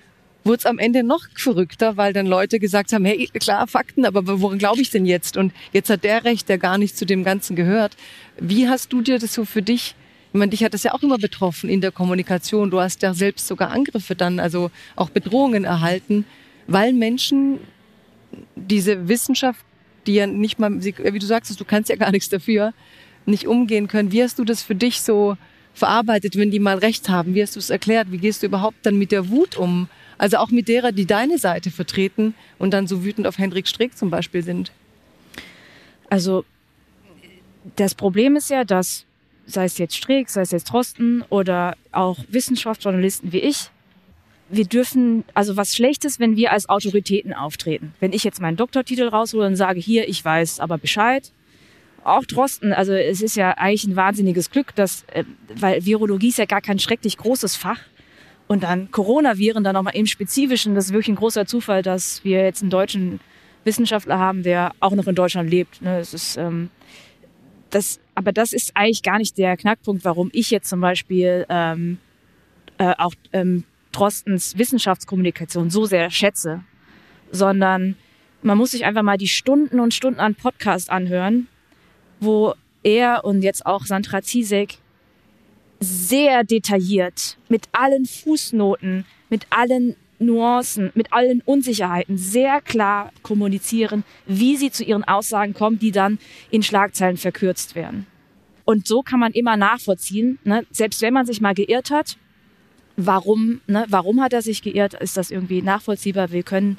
[0.44, 4.26] wurde es am Ende noch verrückter, weil dann Leute gesagt haben, hey, klar, Fakten, aber
[4.42, 5.38] woran glaube ich denn jetzt?
[5.38, 7.96] Und jetzt hat der Recht, der gar nicht zu dem Ganzen gehört.
[8.40, 9.96] Wie hast du dir das so für dich
[10.34, 12.72] ich meine, dich hat das ja auch immer betroffen in der Kommunikation.
[12.72, 16.26] Du hast ja selbst sogar Angriffe dann, also auch Bedrohungen erhalten,
[16.68, 17.60] weil Menschen
[18.56, 19.60] diese Wissenschaft,
[20.08, 22.74] die ja nicht mal, wie du sagst, du kannst ja gar nichts dafür,
[23.26, 24.14] nicht umgehen können.
[24.14, 25.36] Wie hast du das für dich so
[25.74, 27.36] verarbeitet, wenn die mal recht haben?
[27.36, 28.12] Wie hast du es erklärt?
[28.12, 29.90] Wie gehst du überhaupt dann mit der Wut um?
[30.18, 33.98] Also auch mit derer, die deine Seite vertreten und dann so wütend auf Hendrik Streeck
[33.98, 34.72] zum Beispiel sind.
[36.10, 36.46] Also
[37.76, 39.06] das Problem ist ja, dass
[39.52, 43.70] sei es jetzt Streeck, sei es jetzt Trosten oder auch Wissenschaftsjournalisten wie ich,
[44.52, 47.94] wir dürfen, also was Schlechtes, wenn wir als Autoritäten auftreten.
[48.00, 51.32] Wenn ich jetzt meinen Doktortitel raushole und sage, hier, ich weiß aber Bescheid.
[52.04, 55.24] Auch Drosten, also es ist ja eigentlich ein wahnsinniges Glück, dass, äh,
[55.56, 57.80] weil Virologie ist ja gar kein schrecklich großes Fach.
[58.48, 62.44] Und dann Coronaviren dann nochmal im Spezifischen, das ist wirklich ein großer Zufall, dass wir
[62.44, 63.22] jetzt einen deutschen
[63.64, 65.82] Wissenschaftler haben, der auch noch in Deutschland lebt.
[65.82, 66.00] Ne?
[66.00, 66.70] Das ist, ähm,
[67.72, 71.98] das, aber das ist eigentlich gar nicht der Knackpunkt, warum ich jetzt zum Beispiel ähm,
[72.78, 76.64] äh, auch ähm, Drostens Wissenschaftskommunikation so sehr schätze,
[77.32, 77.96] sondern
[78.42, 81.48] man muss sich einfach mal die Stunden und Stunden an Podcast anhören,
[82.20, 82.54] wo
[82.84, 84.78] er und jetzt auch Sandra Ziesek
[85.80, 94.56] sehr detailliert mit allen Fußnoten, mit allen Nuancen, mit allen Unsicherheiten sehr klar kommunizieren, wie
[94.56, 98.08] sie zu ihren Aussagen kommen, die dann in Schlagzeilen verkürzt werden.
[98.64, 100.66] Und so kann man immer nachvollziehen, ne?
[100.72, 102.18] selbst wenn man sich mal geirrt hat,
[102.96, 104.94] warum, ne, warum hat er sich geirrt?
[104.94, 106.32] Ist das irgendwie nachvollziehbar?
[106.32, 106.78] Wir können,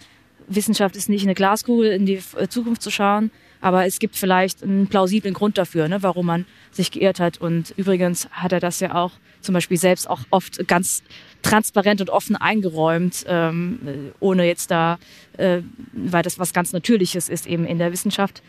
[0.49, 4.63] Wissenschaft ist nicht eine Glaskugel in die äh, Zukunft zu schauen, aber es gibt vielleicht
[4.63, 7.41] einen plausiblen Grund dafür, ne, warum man sich geirrt hat.
[7.41, 11.03] Und übrigens hat er das ja auch zum Beispiel selbst auch oft ganz
[11.43, 14.99] transparent und offen eingeräumt, ähm, ohne jetzt da,
[15.37, 15.61] äh,
[15.93, 18.43] weil das was ganz Natürliches ist eben in der Wissenschaft.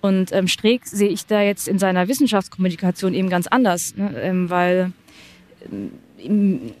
[0.00, 4.50] Und ähm, Streeck sehe ich da jetzt in seiner Wissenschaftskommunikation eben ganz anders, ne, ähm,
[4.50, 4.92] weil
[6.22, 6.72] ähm,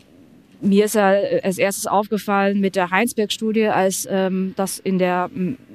[0.60, 1.08] mir ist ja
[1.42, 5.30] als erstes aufgefallen mit der Heinsberg-Studie, als ähm, das in der,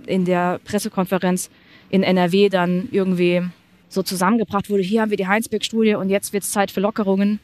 [0.06, 1.49] in der Pressekonferenz
[1.89, 3.43] in NRW dann irgendwie
[3.89, 4.84] so zusammengebracht wurde.
[4.84, 7.39] Hier haben wir die Heinsberg-Studie und jetzt wird es Zeit für Lockerungen.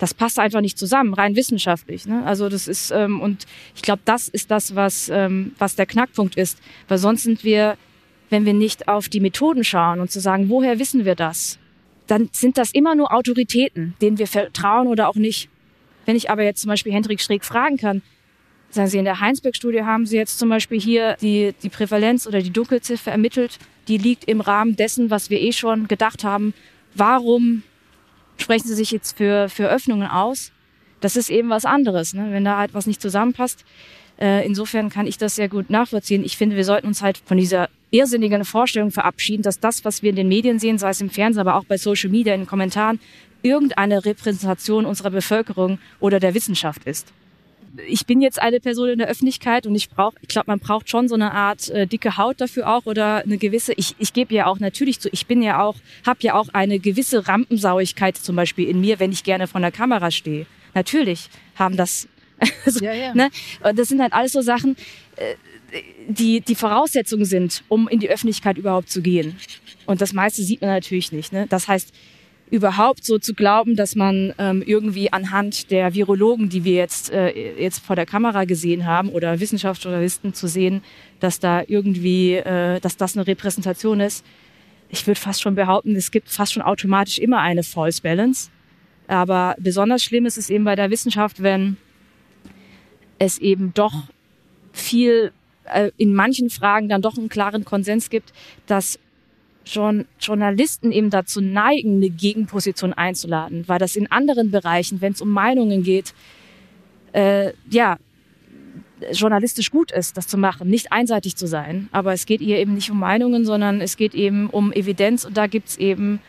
[0.00, 2.06] Das passt einfach nicht zusammen, rein wissenschaftlich.
[2.06, 2.24] Ne?
[2.24, 6.36] Also das ist ähm, und ich glaube, das ist das, was ähm, was der Knackpunkt
[6.36, 6.58] ist,
[6.88, 7.76] weil sonst sind wir,
[8.30, 11.58] wenn wir nicht auf die Methoden schauen und zu sagen, woher wissen wir das,
[12.06, 15.48] dann sind das immer nur Autoritäten, denen wir vertrauen oder auch nicht.
[16.06, 18.02] Wenn ich aber jetzt zum Beispiel Hendrik Streeck fragen kann,
[18.70, 22.40] sagen Sie, in der Heinsberg-Studie haben Sie jetzt zum Beispiel hier die, die Prävalenz oder
[22.40, 26.54] die Dunkelziffer ermittelt, die liegt im Rahmen dessen, was wir eh schon gedacht haben.
[26.94, 27.62] Warum
[28.40, 30.52] sprechen Sie sich jetzt für, für Öffnungen aus?
[31.00, 32.14] Das ist eben was anderes.
[32.14, 32.28] Ne?
[32.30, 33.64] Wenn da halt was nicht zusammenpasst,
[34.20, 36.22] Äh, insofern kann ich das sehr gut nachvollziehen.
[36.24, 40.10] Ich finde, wir sollten uns halt von dieser irrsinnigen Vorstellung verabschieden, dass das, was wir
[40.10, 42.46] in den Medien sehen, sei es im Fernsehen, aber auch bei Social Media, in den
[42.46, 43.00] Kommentaren,
[43.40, 47.14] irgendeine Repräsentation unserer Bevölkerung oder der Wissenschaft ist.
[47.86, 50.90] Ich bin jetzt eine Person in der Öffentlichkeit und ich brauche, ich glaube, man braucht
[50.90, 53.72] schon so eine Art äh, dicke Haut dafür auch oder eine gewisse.
[53.74, 55.08] Ich, ich gebe ja auch natürlich zu.
[55.12, 59.12] Ich bin ja auch, habe ja auch eine gewisse Rampensauigkeit zum Beispiel in mir, wenn
[59.12, 60.46] ich gerne vor der Kamera stehe.
[60.74, 62.08] Natürlich haben das.
[62.64, 63.14] Also, ja, ja.
[63.14, 63.30] Ne?
[63.74, 64.74] Das sind halt alles so Sachen.
[65.16, 65.34] Äh,
[66.08, 69.36] die, die Voraussetzungen sind, um in die Öffentlichkeit überhaupt zu gehen.
[69.86, 71.32] Und das meiste sieht man natürlich nicht.
[71.32, 71.46] Ne?
[71.48, 71.92] Das heißt,
[72.50, 77.30] überhaupt so zu glauben, dass man ähm, irgendwie anhand der Virologen, die wir jetzt, äh,
[77.62, 80.82] jetzt vor der Kamera gesehen haben, oder Wissenschaftsjournalisten zu sehen,
[81.20, 84.24] dass da irgendwie, äh, dass das eine Repräsentation ist.
[84.88, 88.50] Ich würde fast schon behaupten, es gibt fast schon automatisch immer eine False Balance.
[89.06, 91.76] Aber besonders schlimm ist es eben bei der Wissenschaft, wenn
[93.18, 94.04] es eben doch
[94.72, 95.32] viel
[95.64, 98.32] äh, in manchen Fragen dann doch einen klaren Konsens gibt,
[98.66, 98.98] dass
[99.64, 105.20] schon Journalisten eben dazu neigen, eine Gegenposition einzuladen, weil das in anderen Bereichen, wenn es
[105.20, 106.14] um Meinungen geht,
[107.12, 107.98] äh, ja,
[109.12, 111.88] journalistisch gut ist, das zu machen, nicht einseitig zu sein.
[111.92, 115.36] Aber es geht ihr eben nicht um Meinungen, sondern es geht eben um Evidenz und
[115.36, 116.20] da gibt's eben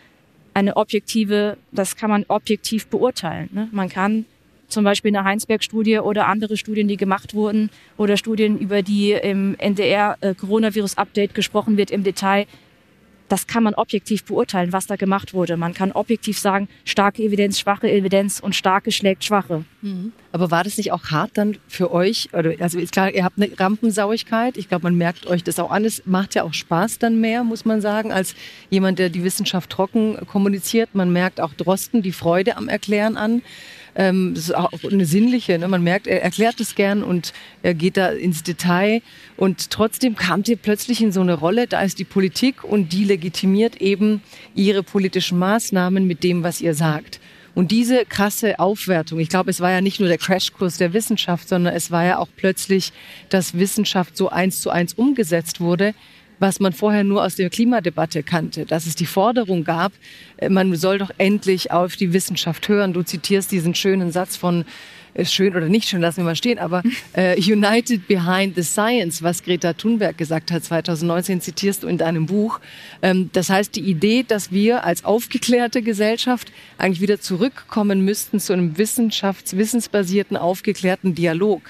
[0.54, 3.50] eine objektive, das kann man objektiv beurteilen.
[3.52, 3.70] Ne?
[3.72, 4.26] Man kann
[4.68, 9.56] zum Beispiel eine Heinsberg-Studie oder andere Studien, die gemacht wurden oder Studien, über die im
[9.60, 12.48] NDR äh, Coronavirus-Update gesprochen wird im Detail.
[13.32, 15.56] Das kann man objektiv beurteilen, was da gemacht wurde.
[15.56, 19.64] Man kann objektiv sagen, starke Evidenz, schwache Evidenz und starke schlägt schwache.
[19.82, 20.12] Mhm.
[20.34, 22.28] Aber war das nicht auch hart dann für euch?
[22.34, 24.58] Also ist klar, ihr habt eine Rampensauigkeit.
[24.58, 25.86] Ich glaube, man merkt euch das auch an.
[25.86, 28.36] Es macht ja auch Spaß dann mehr, muss man sagen, als
[28.70, 30.94] jemand, der die Wissenschaft trocken kommuniziert.
[30.94, 33.44] Man merkt auch Drosten die Freude am Erklären an.
[33.96, 35.58] Ähm, das ist auch eine sinnliche.
[35.60, 35.68] Ne?
[35.68, 39.02] Man merkt, er erklärt es gern und er geht da ins Detail.
[39.38, 43.04] Und trotzdem kamt ihr plötzlich in so eine Rolle, da ist die Politik und die
[43.04, 44.22] legitimiert eben
[44.56, 47.20] ihre politischen Maßnahmen mit dem, was ihr sagt.
[47.54, 51.50] Und diese krasse Aufwertung, ich glaube, es war ja nicht nur der Crashkurs der Wissenschaft,
[51.50, 52.94] sondern es war ja auch plötzlich,
[53.28, 55.94] dass Wissenschaft so eins zu eins umgesetzt wurde,
[56.42, 59.94] was man vorher nur aus der Klimadebatte kannte, dass es die Forderung gab,
[60.38, 62.94] äh, man soll doch endlich auf die Wissenschaft hören.
[62.94, 64.66] Du zitierst diesen schönen Satz von
[65.14, 66.82] äh, schön oder nicht schön, lassen wir mal stehen, aber
[67.14, 72.26] äh, United Behind the Science, was Greta Thunberg gesagt hat 2019, zitierst du in deinem
[72.26, 72.60] Buch.
[73.04, 78.54] Ähm, das heißt, die Idee, dass wir als aufgeklärte Gesellschaft eigentlich wieder zurückkommen müssten zu
[78.54, 81.62] einem wissenschafts-, wissensbasierten, aufgeklärten Dialog.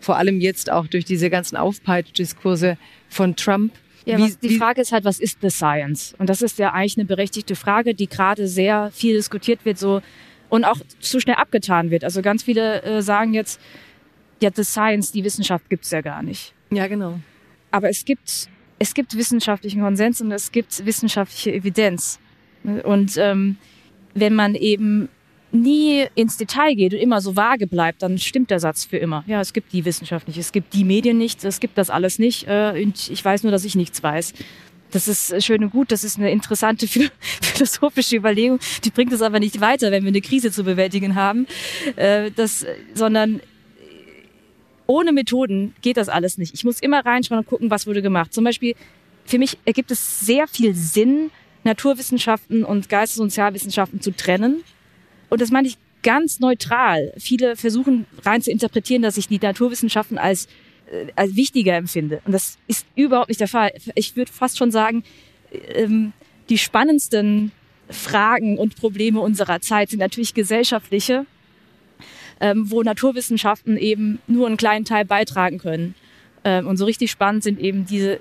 [0.00, 2.78] Vor allem jetzt auch durch diese ganzen Aufpeitschdiskurse
[3.10, 3.72] von Trump
[4.04, 6.14] ja, wie, die Frage ist halt, was ist the Science?
[6.18, 10.02] Und das ist ja eigentlich eine berechtigte Frage, die gerade sehr viel diskutiert wird, so
[10.50, 12.04] und auch zu schnell abgetan wird.
[12.04, 13.60] Also ganz viele äh, sagen jetzt,
[14.40, 16.52] ja, the Science, die Wissenschaft gibt's ja gar nicht.
[16.70, 17.18] Ja, genau.
[17.70, 22.18] Aber es gibt es gibt wissenschaftlichen Konsens und es gibt wissenschaftliche Evidenz.
[22.62, 23.56] Und ähm,
[24.14, 25.08] wenn man eben
[25.54, 29.24] nie ins Detail geht und immer so vage bleibt, dann stimmt der Satz für immer.
[29.26, 32.18] Ja, es gibt die Wissenschaft nicht, es gibt die Medien nicht, es gibt das alles
[32.18, 34.34] nicht äh, und ich weiß nur, dass ich nichts weiß.
[34.90, 36.86] Das ist schön und gut, das ist eine interessante
[37.40, 41.46] philosophische Überlegung, die bringt es aber nicht weiter, wenn wir eine Krise zu bewältigen haben,
[41.96, 43.40] äh, das, sondern
[44.86, 46.52] ohne Methoden geht das alles nicht.
[46.52, 48.34] Ich muss immer reinschauen und gucken, was wurde gemacht.
[48.34, 48.74] Zum Beispiel,
[49.24, 51.30] für mich ergibt es sehr viel Sinn,
[51.64, 54.62] Naturwissenschaften und Geistes- und Sozialwissenschaften zu trennen
[55.34, 57.12] und das meine ich ganz neutral.
[57.18, 60.46] Viele versuchen rein zu interpretieren, dass ich die Naturwissenschaften als,
[60.92, 62.22] äh, als wichtiger empfinde.
[62.24, 63.72] Und das ist überhaupt nicht der Fall.
[63.96, 65.02] Ich würde fast schon sagen,
[65.74, 66.12] ähm,
[66.48, 67.50] die spannendsten
[67.90, 71.26] Fragen und Probleme unserer Zeit sind natürlich gesellschaftliche,
[72.40, 75.96] ähm, wo Naturwissenschaften eben nur einen kleinen Teil beitragen können.
[76.44, 78.20] Ähm, und so richtig spannend sind eben diese,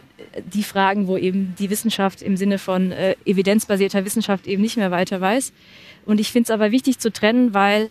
[0.52, 4.90] die Fragen, wo eben die Wissenschaft im Sinne von äh, evidenzbasierter Wissenschaft eben nicht mehr
[4.90, 5.54] weiter weiß.
[6.06, 7.90] Und ich finde es aber wichtig zu trennen, weil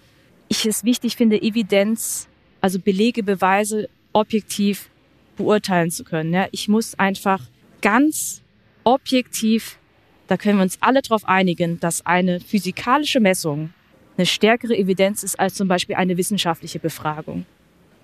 [0.48, 2.28] ich es wichtig finde, Evidenz,
[2.60, 4.90] also Belege, Beweise objektiv
[5.36, 6.32] beurteilen zu können.
[6.32, 7.40] Ja, ich muss einfach
[7.80, 8.42] ganz
[8.84, 9.78] objektiv,
[10.26, 13.72] da können wir uns alle darauf einigen, dass eine physikalische Messung
[14.16, 17.46] eine stärkere Evidenz ist als zum Beispiel eine wissenschaftliche Befragung.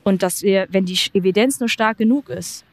[0.04, 2.64] Und dass wir, wenn die Evidenz nur stark genug ist,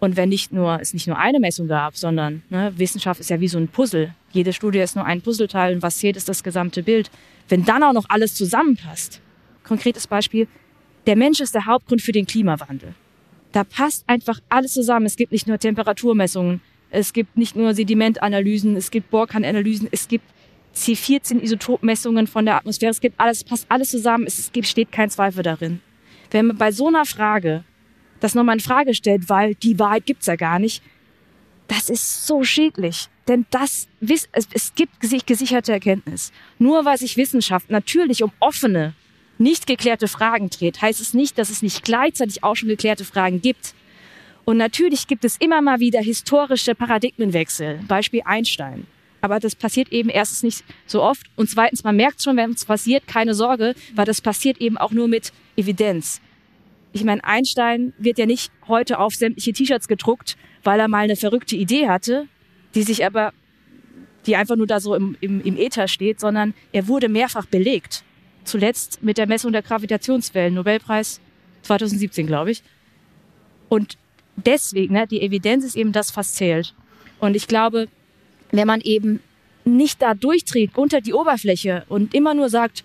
[0.00, 3.40] und wenn nicht nur, es nicht nur eine Messung gab, sondern ne, Wissenschaft ist ja
[3.40, 4.14] wie so ein Puzzle.
[4.32, 7.10] Jede Studie ist nur ein Puzzleteil und was zählt, ist das gesamte Bild.
[7.48, 9.20] Wenn dann auch noch alles zusammenpasst.
[9.64, 10.46] Konkretes Beispiel.
[11.06, 12.94] Der Mensch ist der Hauptgrund für den Klimawandel.
[13.52, 15.06] Da passt einfach alles zusammen.
[15.06, 16.60] Es gibt nicht nur Temperaturmessungen,
[16.90, 20.24] es gibt nicht nur Sedimentanalysen, es gibt Borkan-Analysen, es gibt
[20.74, 22.90] C14-Isotopmessungen von der Atmosphäre.
[22.90, 24.24] Es gibt alles, passt alles zusammen.
[24.26, 25.80] Es, es steht kein Zweifel darin.
[26.30, 27.64] Wenn man bei so einer Frage
[28.20, 30.82] das nochmal in Frage stellt, weil die Wahrheit gibt's ja gar nicht,
[31.68, 33.08] das ist so schädlich.
[33.28, 36.32] Denn das, es gibt sich gesicherte Erkenntnis.
[36.58, 38.94] Nur weil sich Wissenschaft natürlich um offene,
[39.36, 43.40] nicht geklärte Fragen dreht, heißt es nicht, dass es nicht gleichzeitig auch schon geklärte Fragen
[43.40, 43.74] gibt.
[44.44, 47.80] Und natürlich gibt es immer mal wieder historische Paradigmenwechsel.
[47.86, 48.86] Beispiel Einstein.
[49.20, 51.26] Aber das passiert eben erstens nicht so oft.
[51.36, 54.92] Und zweitens, man merkt schon, wenn es passiert, keine Sorge, weil das passiert eben auch
[54.92, 56.20] nur mit Evidenz.
[56.92, 61.16] Ich meine, Einstein wird ja nicht heute auf sämtliche T-Shirts gedruckt, weil er mal eine
[61.16, 62.26] verrückte Idee hatte,
[62.74, 63.32] die sich aber,
[64.26, 68.04] die einfach nur da so im, im, im Äther steht, sondern er wurde mehrfach belegt.
[68.44, 71.20] Zuletzt mit der Messung der Gravitationswellen, Nobelpreis
[71.62, 72.62] 2017, glaube ich.
[73.68, 73.98] Und
[74.36, 76.74] deswegen, ne, die Evidenz ist eben das, was zählt.
[77.20, 77.88] Und ich glaube,
[78.50, 79.20] wenn man eben
[79.64, 82.84] nicht da durchdreht unter die Oberfläche und immer nur sagt,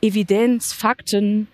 [0.00, 1.46] Evidenz, Fakten,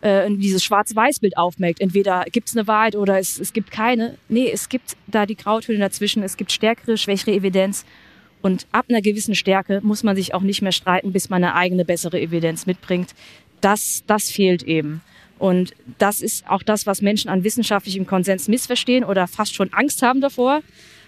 [0.00, 1.80] äh, dieses Schwarz-Weiß-Bild aufmerkt.
[1.80, 4.16] Entweder gibt es eine Wahrheit oder es, es gibt keine.
[4.28, 6.22] Nee, es gibt da die Grautöne dazwischen.
[6.22, 7.84] Es gibt stärkere, schwächere Evidenz.
[8.40, 11.54] Und ab einer gewissen Stärke muss man sich auch nicht mehr streiten, bis man eine
[11.54, 13.14] eigene, bessere Evidenz mitbringt.
[13.60, 15.00] Das, das fehlt eben.
[15.38, 20.02] Und das ist auch das, was Menschen an wissenschaftlichem Konsens missverstehen oder fast schon Angst
[20.02, 20.62] haben davor,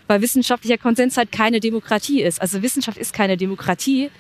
[0.07, 2.41] weil wissenschaftlicher Konsens halt keine Demokratie ist.
[2.41, 4.11] Also Wissenschaft ist keine Demokratie,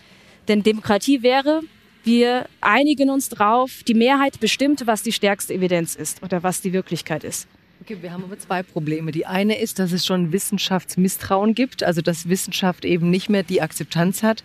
[0.49, 1.63] denn Demokratie wäre,
[2.05, 6.73] wir einigen uns drauf, die Mehrheit bestimmt, was die stärkste Evidenz ist oder was die
[6.73, 7.47] Wirklichkeit ist.
[7.83, 9.11] Okay, wir haben aber zwei Probleme.
[9.11, 13.63] Die eine ist, dass es schon Wissenschaftsmisstrauen gibt, also dass Wissenschaft eben nicht mehr die
[13.63, 14.45] Akzeptanz hat.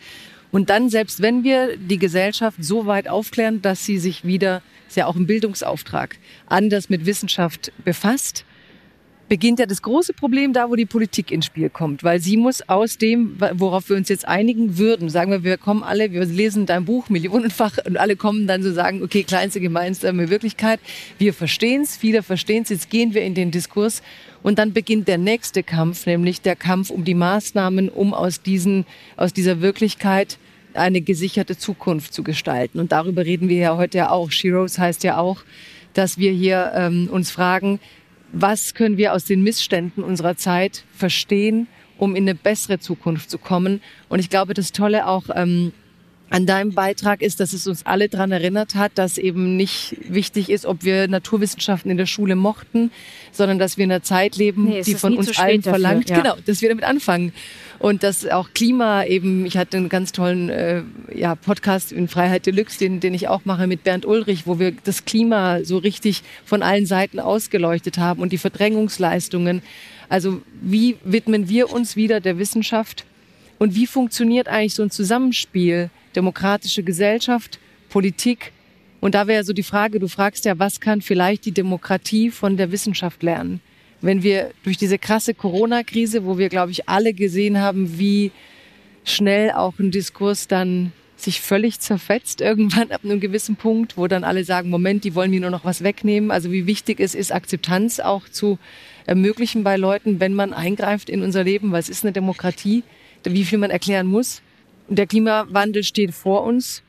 [0.52, 4.96] Und dann, selbst wenn wir die Gesellschaft so weit aufklären, dass sie sich wieder, ist
[4.96, 8.46] ja auch ein Bildungsauftrag, anders mit Wissenschaft befasst,
[9.28, 12.68] beginnt ja das große Problem da, wo die Politik ins Spiel kommt, weil sie muss
[12.70, 16.66] aus dem, worauf wir uns jetzt einigen würden, sagen wir, wir kommen alle, wir lesen
[16.66, 20.80] dein Buch millionenfach und alle kommen dann so sagen, okay, kleinste gemeinsame Wirklichkeit,
[21.18, 24.04] wir verstehen es, viele verstehen es, jetzt gehen wir in den Diskurs
[24.44, 28.86] und dann beginnt der nächste Kampf, nämlich der Kampf um die Maßnahmen, um aus diesen,
[29.18, 30.38] aus dieser Wirklichkeit
[30.76, 32.80] eine gesicherte Zukunft zu gestalten.
[32.80, 34.30] Und darüber reden wir ja heute ja auch.
[34.30, 35.42] Sheroes heißt ja auch,
[35.94, 37.80] dass wir hier ähm, uns fragen,
[38.38, 41.68] was können wir aus den Missständen unserer Zeit verstehen,
[41.98, 43.82] um in eine bessere Zukunft zu kommen.
[44.10, 45.72] Und ich glaube, das Tolle auch ähm,
[46.30, 50.50] an deinem Beitrag ist, dass es uns alle daran erinnert hat, dass eben nicht wichtig
[50.50, 52.92] ist, ob wir Naturwissenschaften in der Schule mochten,
[53.32, 56.20] sondern dass wir in einer Zeit leben, nee, die von uns allen verlangt, ja.
[56.20, 57.32] genau, dass wir damit anfangen.
[57.78, 60.82] Und dass auch Klima eben, ich hatte einen ganz tollen äh,
[61.14, 64.72] ja, Podcast in Freiheit Deluxe, den, den ich auch mache mit Bernd Ulrich, wo wir
[64.72, 69.62] das Klima so richtig von allen Seiten ausgeleuchtet haben und die Verdrängungsleistungen.
[70.10, 73.06] Also wie widmen wir uns wieder der Wissenschaft?
[73.58, 78.52] Und wie funktioniert eigentlich so ein Zusammenspiel demokratische Gesellschaft, Politik.
[79.02, 82.58] Und da wäre so die Frage, du fragst ja, was kann vielleicht die Demokratie von
[82.58, 83.62] der Wissenschaft lernen?
[84.02, 88.32] Wenn wir durch diese krasse Corona-Krise, wo wir, glaube ich, alle gesehen haben, wie
[89.04, 94.24] schnell auch ein Diskurs dann sich völlig zerfetzt irgendwann ab einem gewissen Punkt, wo dann
[94.24, 96.32] alle sagen, Moment, die wollen mir nur noch was wegnehmen.
[96.32, 98.60] Also wie wichtig es ist, Akzeptanz auch zu
[99.06, 102.84] ermöglichen bei Leuten, wenn man eingreift in unser Leben, es ist eine Demokratie,
[103.24, 104.42] wie viel man erklären muss.
[104.88, 106.84] Der Klimawandel steht vor uns.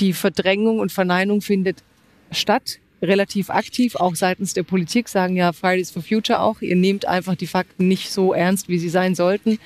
[0.00, 1.82] Die Verdrängung und Verneinung findet
[2.30, 7.04] statt, relativ aktiv, auch seitens der Politik, sagen ja Fridays for Future auch, ihr nehmt
[7.04, 9.58] einfach die Fakten nicht so ernst, wie sie sein sollten.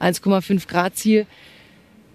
[0.00, 1.26] 1,5 Grad Ziel.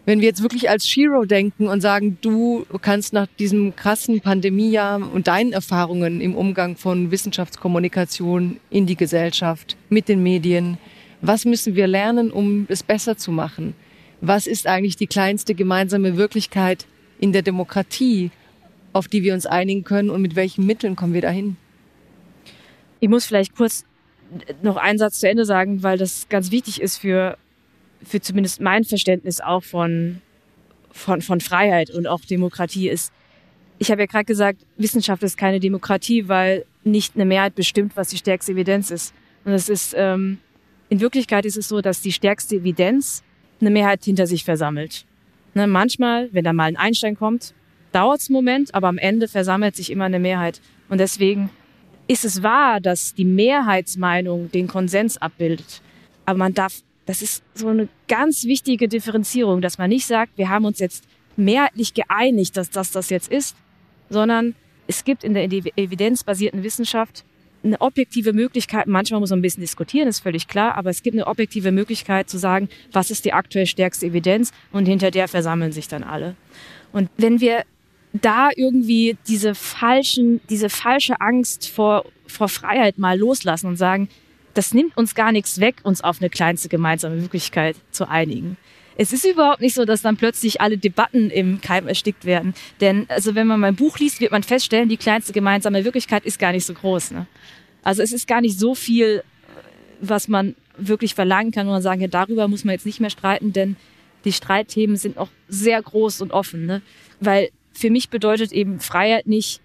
[0.06, 5.00] Wenn wir jetzt wirklich als Shiro denken und sagen, du kannst nach diesem krassen Pandemiejahr
[5.14, 10.78] und deinen Erfahrungen im Umgang von Wissenschaftskommunikation in die Gesellschaft, mit den Medien,
[11.22, 13.76] was müssen wir lernen, um es besser zu machen?
[14.22, 16.86] Was ist eigentlich die kleinste gemeinsame Wirklichkeit
[17.20, 18.32] in der Demokratie,
[18.94, 21.58] auf die wir uns einigen können und mit welchen Mitteln kommen wir dahin?
[23.00, 23.84] Ich muss vielleicht kurz
[24.62, 27.38] noch einen Satz zu Ende sagen, weil das ganz wichtig ist für,
[28.04, 30.22] für zumindest mein Verständnis auch von,
[30.92, 33.12] von, von Freiheit und auch Demokratie ist.
[33.80, 38.10] Ich habe ja gerade gesagt, Wissenschaft ist keine Demokratie, weil nicht eine Mehrheit bestimmt, was
[38.10, 39.14] die stärkste Evidenz ist.
[39.44, 40.38] Und es ist ähm,
[40.90, 43.24] in Wirklichkeit ist es so, dass die stärkste Evidenz
[43.62, 45.06] eine Mehrheit hinter sich versammelt.
[45.54, 47.54] Ne, manchmal, wenn da mal ein Einstein kommt,
[47.92, 50.62] dauert es einen Moment, aber am Ende versammelt sich immer eine Mehrheit.
[50.90, 51.50] Und deswegen
[52.08, 55.82] ist es wahr, dass die Mehrheitsmeinung den Konsens abbildet.
[56.26, 60.50] Aber man darf, das ist so eine ganz wichtige Differenzierung, dass man nicht sagt, wir
[60.50, 61.06] haben uns jetzt
[61.36, 63.56] mehrheitlich geeinigt, dass das das jetzt ist,
[64.10, 64.56] sondern
[64.88, 67.24] es gibt in der evidenzbasierten Wissenschaft
[67.64, 71.16] eine objektive Möglichkeit, manchmal muss man ein bisschen diskutieren, ist völlig klar, aber es gibt
[71.16, 75.72] eine objektive Möglichkeit zu sagen, was ist die aktuell stärkste Evidenz und hinter der versammeln
[75.72, 76.36] sich dann alle.
[76.92, 77.64] Und wenn wir
[78.14, 84.10] da irgendwie diese falschen, diese falsche Angst vor, vor Freiheit mal loslassen und sagen,
[84.54, 88.58] das nimmt uns gar nichts weg, uns auf eine kleinste gemeinsame Wirklichkeit zu einigen.
[89.02, 92.54] Es ist überhaupt nicht so, dass dann plötzlich alle Debatten im Keim erstickt werden.
[92.82, 96.38] Denn also wenn man mein Buch liest, wird man feststellen, die kleinste gemeinsame Wirklichkeit ist
[96.38, 97.10] gar nicht so groß.
[97.10, 97.26] Ne?
[97.82, 99.24] Also es ist gar nicht so viel,
[100.02, 103.54] was man wirklich verlangen kann, man sagen, ja, darüber muss man jetzt nicht mehr streiten,
[103.54, 103.76] denn
[104.24, 106.68] die Streitthemen sind auch sehr groß und offen.
[106.68, 106.84] Ne?
[107.20, 109.62] Weil für mich bedeutet eben Freiheit nicht,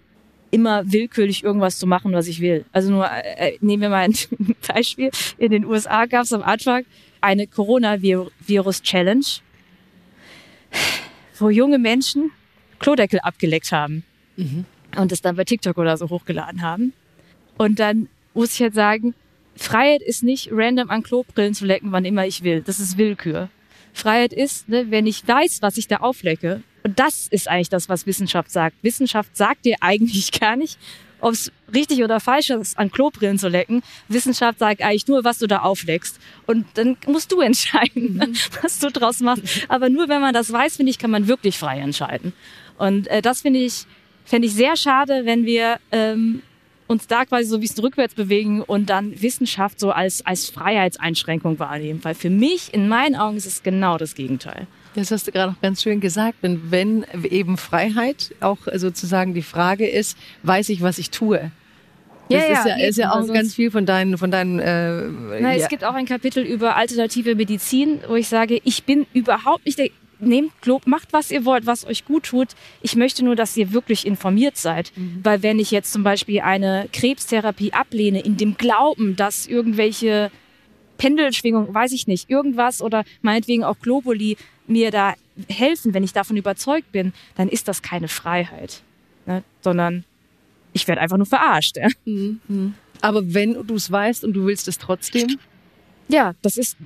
[0.49, 2.65] immer willkürlich irgendwas zu machen, was ich will.
[2.71, 4.15] Also nur, äh, äh nehmen wir mal ein
[4.67, 5.11] Beispiel.
[5.37, 6.85] In den USA gab es am Anfang
[7.21, 9.25] eine Coronavirus-Challenge,
[11.39, 12.31] wo junge Menschen
[12.79, 14.03] Klodeckel abgeleckt haben
[14.35, 14.65] mhm.
[14.95, 16.93] und es dann bei TikTok oder so hochgeladen haben.
[17.57, 19.15] Und dann muss ich halt sagen,
[19.55, 22.61] Freiheit ist nicht random an Klobrillen zu lecken, wann immer ich will.
[22.61, 23.49] Das ist Willkür.
[23.93, 26.61] Freiheit ist, ne, wenn ich weiß, was ich da auflecke.
[26.83, 28.75] Und das ist eigentlich das, was Wissenschaft sagt.
[28.83, 30.77] Wissenschaft sagt dir eigentlich gar nicht,
[31.21, 33.81] ob es richtig oder falsch ist, an Klobrillen zu lecken.
[34.07, 36.19] Wissenschaft sagt eigentlich nur, was du da aufleckst.
[36.45, 38.33] Und dann musst du entscheiden, mhm.
[38.61, 39.65] was du draus machst.
[39.67, 42.33] Aber nur wenn man das weiß, finde ich, kann man wirklich frei entscheiden.
[42.77, 43.85] Und äh, das finde ich,
[44.25, 46.41] fände ich sehr schade, wenn wir ähm,
[46.87, 51.59] uns da quasi so wie es rückwärts bewegen und dann Wissenschaft so als, als Freiheitseinschränkung
[51.59, 51.99] wahrnehmen.
[52.03, 54.67] Weil für mich, in meinen Augen, ist es genau das Gegenteil.
[54.97, 56.43] Das hast du gerade noch ganz schön gesagt.
[56.43, 61.51] Denn wenn eben Freiheit auch sozusagen die Frage ist, weiß ich, was ich tue?
[62.29, 64.59] Das ja, ist ja, ist ja auch also ganz viel von deinen, von deinen.
[64.59, 65.03] Äh,
[65.39, 65.63] Na, ja.
[65.63, 69.77] Es gibt auch ein Kapitel über alternative Medizin, wo ich sage, ich bin überhaupt nicht
[69.77, 69.89] der
[70.19, 72.49] nehmt Glob, macht was ihr wollt, was euch gut tut.
[72.81, 74.91] Ich möchte nur, dass ihr wirklich informiert seid.
[74.95, 75.19] Mhm.
[75.21, 80.31] Weil wenn ich jetzt zum Beispiel eine Krebstherapie ablehne, in dem Glauben, dass irgendwelche
[80.97, 84.37] Pendelschwingungen, weiß ich nicht, irgendwas oder meinetwegen auch Globuli
[84.67, 85.13] mir da
[85.49, 88.81] helfen, wenn ich davon überzeugt bin, dann ist das keine Freiheit,
[89.25, 89.43] ne?
[89.61, 90.03] sondern
[90.73, 91.77] ich werde einfach nur verarscht.
[91.77, 91.87] Ja?
[92.05, 92.73] Mhm.
[93.01, 95.37] Aber wenn du es weißt und du willst es trotzdem,
[96.07, 96.77] ja, das ist,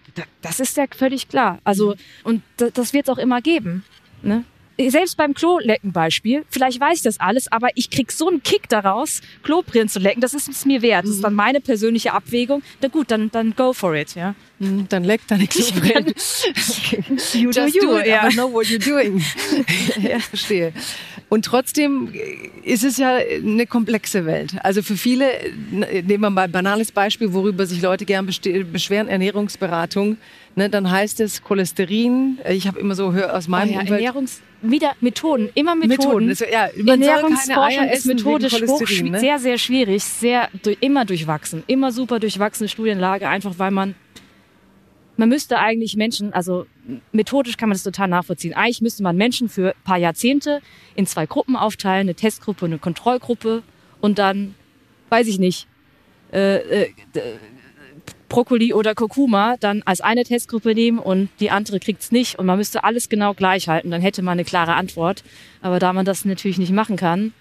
[0.42, 1.60] das ist ja völlig klar.
[1.64, 3.84] Also, und das wird es auch immer geben.
[4.22, 4.44] Ne?
[4.90, 9.22] Selbst beim Klolecken-Beispiel, vielleicht weiß ich das alles, aber ich krieg so einen Kick daraus,
[9.44, 11.04] Klobrillen zu lecken, das ist es mir wert.
[11.04, 12.64] Das ist dann meine persönliche Abwägung.
[12.82, 14.36] Na gut, dann, dann go for it, ja.
[14.60, 16.14] Mhm, dann leck deine Klobrillen.
[17.34, 18.28] you do you, do it, ja.
[18.28, 19.24] I know what you're doing.
[20.02, 20.74] ja, verstehe.
[21.30, 22.14] Und trotzdem
[22.64, 24.56] ist es ja eine komplexe Welt.
[24.64, 25.28] Also für viele,
[25.72, 30.18] nehmen wir mal ein banales Beispiel, worüber sich Leute gern beschweren, Ernährungsberatung.
[30.56, 32.40] Ne, dann heißt es Cholesterin.
[32.50, 34.02] Ich habe immer so hör aus meinem oh ja, Umfeld.
[34.02, 36.28] Ernährungs wieder Methoden, immer Methoden.
[36.28, 36.30] Methoden.
[36.30, 39.20] Also, ja, Ernährungsforschung ist methodisch ne?
[39.20, 40.50] sehr, sehr schwierig, sehr
[40.82, 43.96] immer durchwachsen, immer super durchwachsene Studienlage, einfach weil man
[45.18, 46.66] man müsste eigentlich Menschen, also
[47.12, 48.56] methodisch kann man das total nachvollziehen.
[48.56, 50.62] Eigentlich müsste man Menschen für ein paar Jahrzehnte
[50.96, 53.62] in zwei Gruppen aufteilen, eine Testgruppe eine Kontrollgruppe
[54.00, 54.56] und dann,
[55.10, 55.68] weiß ich nicht,
[56.34, 56.94] äh, äh,
[58.32, 62.58] Brokkoli oder Kurkuma dann als eine Testgruppe nehmen und die andere kriegt's nicht und man
[62.58, 65.24] müsste alles genau gleich halten, dann hätte man eine klare Antwort.
[65.62, 67.34] Aber da man das natürlich nicht machen kann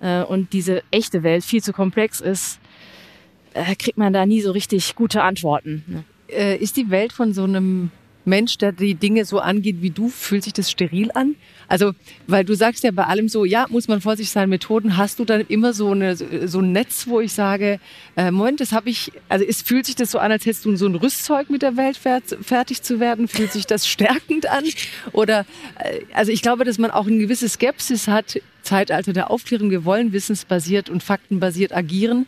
[0.00, 2.58] äh, und diese echte Welt viel zu komplex ist,
[3.54, 5.84] äh, kriegt man da nie so richtig gute Antworten.
[5.86, 6.04] Ne?
[6.28, 7.90] äh, ist die Welt von so einem
[8.24, 11.36] Mensch, der die Dinge so angeht wie du, fühlt sich das steril an?
[11.68, 11.92] Also,
[12.26, 14.96] weil du sagst ja bei allem so, ja, muss man vorsichtig sein, Methoden.
[14.96, 17.80] Hast du dann immer so, eine, so ein Netz, wo ich sage,
[18.16, 20.76] äh, Moment, das habe ich, also es fühlt sich das so an, als hättest du
[20.76, 23.28] so ein Rüstzeug mit der Welt fertig zu werden?
[23.28, 24.64] Fühlt sich das stärkend an?
[25.12, 25.46] Oder,
[25.78, 29.84] äh, also ich glaube, dass man auch eine gewisse Skepsis hat, Zeitalter der Aufklärung, wir
[29.84, 32.26] wollen wissensbasiert und faktenbasiert agieren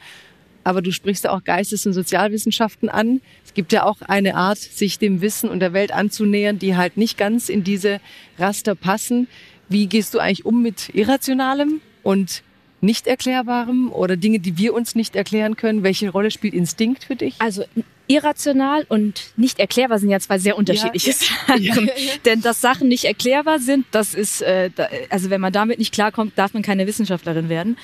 [0.67, 3.21] aber du sprichst ja auch Geistes- und Sozialwissenschaften an.
[3.45, 6.97] Es gibt ja auch eine Art, sich dem Wissen und der Welt anzunähern, die halt
[6.97, 8.01] nicht ganz in diese
[8.37, 9.29] Raster passen.
[9.69, 12.43] Wie gehst du eigentlich um mit Irrationalem und
[12.81, 15.85] nicht erklärbarem oder Dinge, die wir uns nicht erklären können?
[15.85, 17.37] Welche Rolle spielt Instinkt für dich?
[17.39, 17.63] Also
[18.09, 21.63] irrational und nicht erklärbar sind ja zwei sehr unterschiedliche ja, Sachen.
[21.63, 24.71] Ja, ja, Denn dass Sachen nicht erklärbar sind, das ist, äh,
[25.11, 27.77] also wenn man damit nicht klarkommt, darf man keine Wissenschaftlerin werden.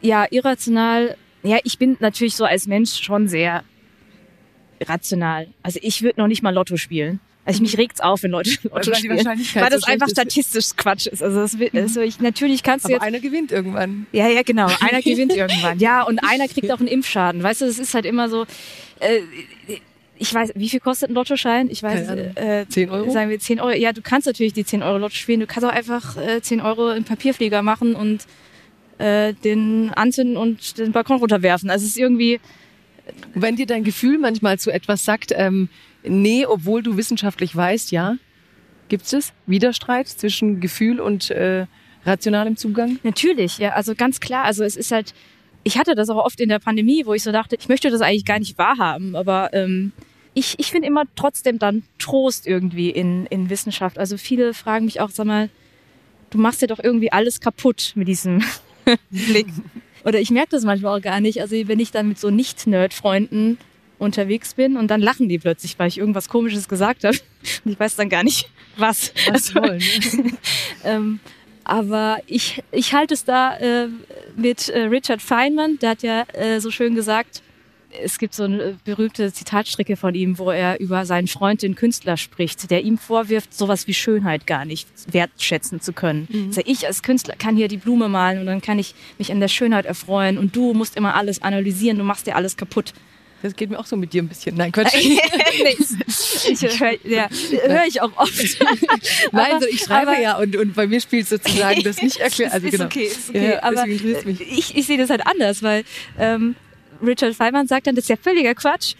[0.00, 3.64] Ja, irrational ja, ich bin natürlich so als Mensch schon sehr
[4.82, 5.48] rational.
[5.62, 7.20] Also ich würde noch nicht mal Lotto spielen.
[7.46, 10.76] Also mich regt's auf, wenn Leute Lotto weil spielen, weil das so einfach statistisch ist.
[10.78, 11.22] Quatsch ist.
[11.22, 14.06] Also, das, also ich, natürlich kannst du Aber jetzt einer gewinnt irgendwann.
[14.12, 14.66] Ja, ja, genau.
[14.80, 15.78] Einer gewinnt irgendwann.
[15.78, 17.42] Ja, und einer kriegt auch einen Impfschaden.
[17.42, 18.46] Weißt du, das ist halt immer so.
[19.00, 19.20] Äh,
[20.16, 21.68] ich weiß, wie viel kostet ein Lottoschein?
[21.70, 23.10] Ich weiß, äh, 10 Euro?
[23.10, 23.76] Sagen wir 10 Euro.
[23.76, 25.40] Ja, du kannst natürlich die 10 Euro Lotto spielen.
[25.40, 28.26] Du kannst auch einfach äh, 10 Euro im Papierflieger machen und
[28.98, 31.70] äh, den anzünden und den Balkon runterwerfen.
[31.70, 32.40] Also es ist irgendwie.
[33.34, 35.68] Wenn dir dein Gefühl manchmal zu etwas sagt, ähm,
[36.04, 38.16] nee, obwohl du wissenschaftlich weißt, ja,
[38.88, 41.66] gibt es Widerstreit zwischen Gefühl und äh,
[42.06, 42.98] rationalem Zugang?
[43.02, 44.44] Natürlich, ja, also ganz klar.
[44.44, 45.12] Also es ist halt
[45.64, 48.02] ich hatte das auch oft in der Pandemie, wo ich so dachte, ich möchte das
[48.02, 49.92] eigentlich gar nicht wahrhaben, aber ähm,
[50.34, 53.98] ich, ich finde immer trotzdem dann Trost irgendwie in, in Wissenschaft.
[53.98, 55.48] Also viele fragen mich auch, sag mal,
[56.30, 58.42] du machst ja doch irgendwie alles kaputt mit diesem
[59.10, 59.46] Blick.
[60.04, 61.40] Oder ich merke das manchmal auch gar nicht.
[61.40, 63.58] Also wenn ich dann mit so Nicht-Nerd-Freunden
[63.98, 67.16] unterwegs bin und dann lachen die plötzlich, weil ich irgendwas Komisches gesagt habe.
[67.64, 69.12] Und ich weiß dann gar nicht, was.
[69.26, 70.32] was also, wollen, ne?
[70.84, 71.20] ähm,
[71.64, 73.88] aber ich, ich halte es da äh,
[74.36, 77.42] mit äh, Richard Feynman, der hat ja äh, so schön gesagt,
[78.02, 82.16] es gibt so eine berühmte Zitatstrecke von ihm, wo er über seinen Freund, den Künstler,
[82.16, 86.28] spricht, der ihm vorwirft, sowas wie Schönheit gar nicht wertschätzen zu können.
[86.30, 86.46] Mhm.
[86.48, 89.40] Also ich als Künstler kann hier die Blume malen und dann kann ich mich an
[89.40, 92.92] der Schönheit erfreuen und du musst immer alles analysieren, du machst dir alles kaputt.
[93.44, 94.56] Das geht mir auch so mit dir ein bisschen.
[94.56, 94.94] Nein, Quatsch.
[94.94, 97.28] ich höre ja,
[97.66, 98.32] hör ich auch oft.
[99.32, 102.16] Nein, aber, so ich schreibe aber, ja und, und bei mir spielt sozusagen das nicht
[102.20, 102.54] erklärt.
[102.54, 102.86] Also ist genau.
[102.86, 103.50] okay, ist okay.
[103.50, 105.84] Ja, aber ich, ich sehe das halt anders, weil
[106.18, 106.56] ähm,
[107.02, 108.94] Richard Feynman sagt dann, das ist ja völliger Quatsch,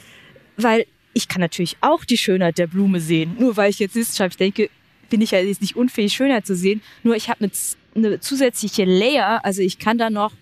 [0.56, 3.36] weil ich kann natürlich auch die Schönheit der Blume sehen.
[3.38, 4.70] Nur weil ich jetzt Wissenschaft denke,
[5.10, 6.82] bin ich ja jetzt nicht unfähig, Schönheit zu sehen.
[7.02, 7.52] Nur ich habe eine,
[7.94, 10.32] eine zusätzliche Layer, also ich kann da noch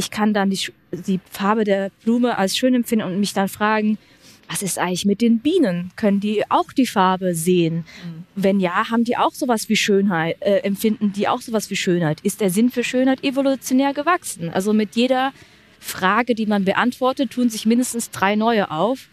[0.00, 0.58] ich kann dann die,
[0.92, 3.98] die Farbe der Blume als schön empfinden und mich dann fragen,
[4.48, 5.92] was ist eigentlich mit den Bienen?
[5.94, 7.76] Können die auch die Farbe sehen?
[7.76, 8.24] Mhm.
[8.34, 12.20] Wenn ja, haben die auch sowas wie Schönheit, äh, empfinden die auch sowas wie Schönheit?
[12.22, 14.48] Ist der Sinn für Schönheit evolutionär gewachsen?
[14.48, 15.32] Also mit jeder
[15.80, 19.08] Frage, die man beantwortet, tun sich mindestens drei neue auf.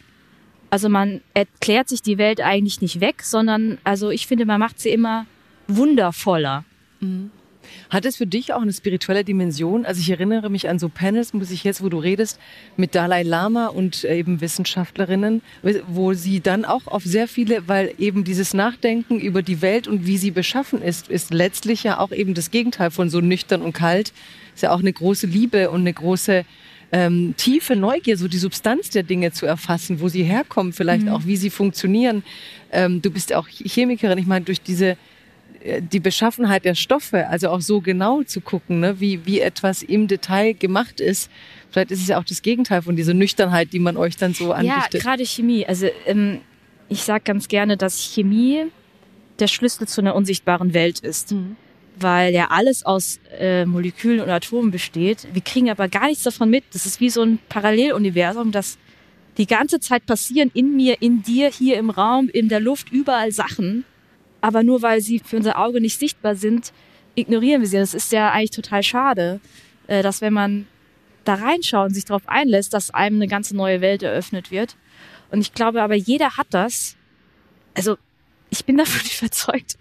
[0.70, 4.80] Also man erklärt sich die Welt eigentlich nicht weg, sondern also ich finde, man macht
[4.80, 5.26] sie immer
[5.68, 6.66] wundervoller.
[7.00, 7.32] Mhm.
[7.90, 9.86] Hat es für dich auch eine spirituelle Dimension?
[9.86, 12.40] Also ich erinnere mich an so Panels, muss ich jetzt, wo du redest,
[12.76, 15.42] mit Dalai Lama und äh, eben Wissenschaftlerinnen,
[15.88, 20.06] wo sie dann auch auf sehr viele, weil eben dieses Nachdenken über die Welt und
[20.06, 23.74] wie sie beschaffen ist, ist letztlich ja auch eben das Gegenteil von so nüchtern und
[23.74, 24.14] kalt.
[24.58, 26.44] Ist ja auch eine große Liebe und eine große
[26.92, 31.10] ähm, tiefe Neugier, so die Substanz der Dinge zu erfassen, wo sie herkommen, vielleicht mhm.
[31.10, 32.24] auch wie sie funktionieren.
[32.72, 34.18] Ähm, du bist auch Chemikerin.
[34.18, 34.98] Ich meine, durch diese
[35.62, 39.84] äh, die Beschaffenheit der Stoffe, also auch so genau zu gucken, ne, wie, wie etwas
[39.84, 41.30] im Detail gemacht ist.
[41.70, 44.54] Vielleicht ist es ja auch das Gegenteil von dieser Nüchternheit, die man euch dann so
[44.54, 44.96] anbietet.
[44.96, 45.68] Ja, gerade Chemie.
[45.68, 46.42] Also ähm,
[46.90, 48.64] ich sage ganz gerne, dass Chemie
[49.38, 51.34] der Schlüssel zu einer unsichtbaren Welt ist.
[51.34, 51.58] Mhm.
[52.00, 55.28] Weil ja alles aus äh, Molekülen und Atomen besteht.
[55.34, 56.64] Wir kriegen aber gar nichts davon mit.
[56.74, 58.78] Das ist wie so ein Paralleluniversum, das
[59.38, 63.32] die ganze Zeit passieren in mir, in dir, hier im Raum, in der Luft, überall
[63.32, 63.86] Sachen
[64.42, 66.72] aber nur weil sie für unser Auge nicht sichtbar sind,
[67.16, 67.78] ignorieren wir sie.
[67.78, 69.40] Das ist ja eigentlich total schade,
[69.88, 70.68] äh, dass wenn man
[71.24, 74.78] da reinschaut und sich darauf einlässt, dass einem eine ganze neue Welt eröffnet wird.
[75.32, 76.96] Und ich glaube aber, jeder hat das.
[77.74, 77.98] Also
[78.50, 79.78] ich bin davon überzeugt,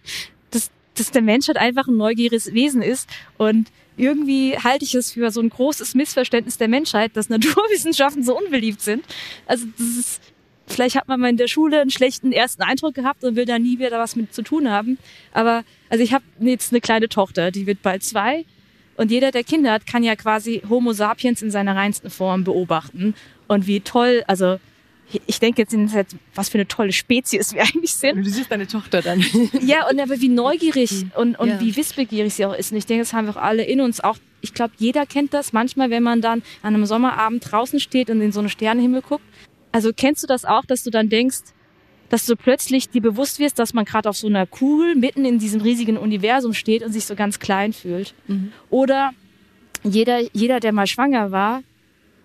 [0.96, 3.08] dass, der Mensch halt einfach ein neugieriges Wesen ist.
[3.38, 8.36] Und irgendwie halte ich es für so ein großes Missverständnis der Menschheit, dass Naturwissenschaften so
[8.36, 9.04] unbeliebt sind.
[9.46, 10.20] Also das ist
[10.68, 13.58] Vielleicht hat man mal in der Schule einen schlechten ersten Eindruck gehabt und will da
[13.58, 14.98] nie wieder was mit zu tun haben.
[15.32, 18.44] Aber also ich habe jetzt eine kleine Tochter, die wird bald zwei.
[18.96, 23.14] Und jeder, der Kinder hat, kann ja quasi Homo sapiens in seiner reinsten Form beobachten.
[23.46, 24.58] Und wie toll, also
[25.26, 28.24] ich denke jetzt, Zeit, was für eine tolle Spezies wir eigentlich sind.
[28.24, 29.24] Du siehst deine Tochter dann.
[29.60, 31.12] Ja, und aber wie neugierig hm.
[31.16, 31.60] und, und ja.
[31.60, 32.72] wie wissbegierig sie auch ist.
[32.72, 34.00] Und ich denke, das haben wir auch alle in uns.
[34.00, 35.52] Auch, ich glaube, jeder kennt das.
[35.52, 39.24] Manchmal, wenn man dann an einem Sommerabend draußen steht und in so einen Sternenhimmel guckt
[39.76, 41.40] also kennst du das auch, dass du dann denkst,
[42.08, 45.38] dass du plötzlich dir bewusst wirst, dass man gerade auf so einer Kugel mitten in
[45.38, 48.14] diesem riesigen Universum steht und sich so ganz klein fühlt?
[48.26, 48.52] Mhm.
[48.70, 49.12] Oder
[49.84, 51.62] jeder, jeder, der mal schwanger war,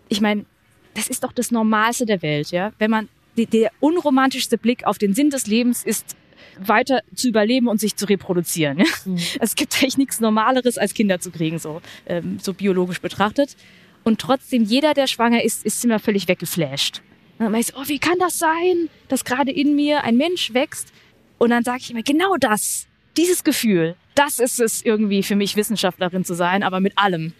[0.08, 0.46] ich meine,
[0.94, 2.74] das ist doch das Normalste der Welt, ja.
[2.80, 6.16] Wenn man die, der unromantischste Blick auf den Sinn des Lebens ist,
[6.60, 8.80] weiter zu überleben und sich zu reproduzieren.
[8.80, 8.86] Ja?
[9.06, 9.18] Mhm.
[9.40, 13.56] Es gibt eigentlich nichts Normaleres, als Kinder zu kriegen, so, ähm, so biologisch betrachtet.
[14.04, 17.02] Und trotzdem, jeder, der schwanger ist, ist immer völlig weggeflasht.
[17.38, 20.54] Und dann meine ich oh, wie kann das sein, dass gerade in mir ein Mensch
[20.54, 20.92] wächst?
[21.38, 22.88] Und dann sage ich immer, genau das,
[23.18, 27.34] dieses Gefühl, das ist es irgendwie für mich, Wissenschaftlerin zu sein, aber mit allem.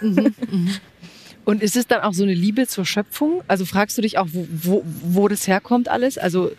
[0.00, 0.70] Mhm, mhm.
[1.48, 3.42] Und ist es dann auch so eine Liebe zur Schöpfung?
[3.48, 6.18] Also fragst du dich auch, wo, wo, wo das herkommt alles?
[6.18, 6.52] Also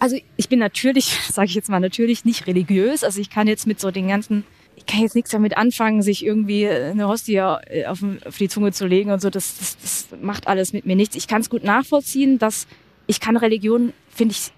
[0.00, 3.04] also ich bin natürlich, sage ich jetzt mal, natürlich nicht religiös.
[3.04, 4.42] Also ich kann jetzt mit so den ganzen
[4.74, 8.72] ich kann jetzt nichts damit anfangen, sich irgendwie eine Hostie äh, auf, auf die Zunge
[8.72, 9.30] zu legen und so.
[9.30, 11.14] Das, das, das macht alles mit mir nichts.
[11.14, 12.66] Ich kann es gut nachvollziehen, dass
[13.06, 14.50] ich kann Religion, finde ich,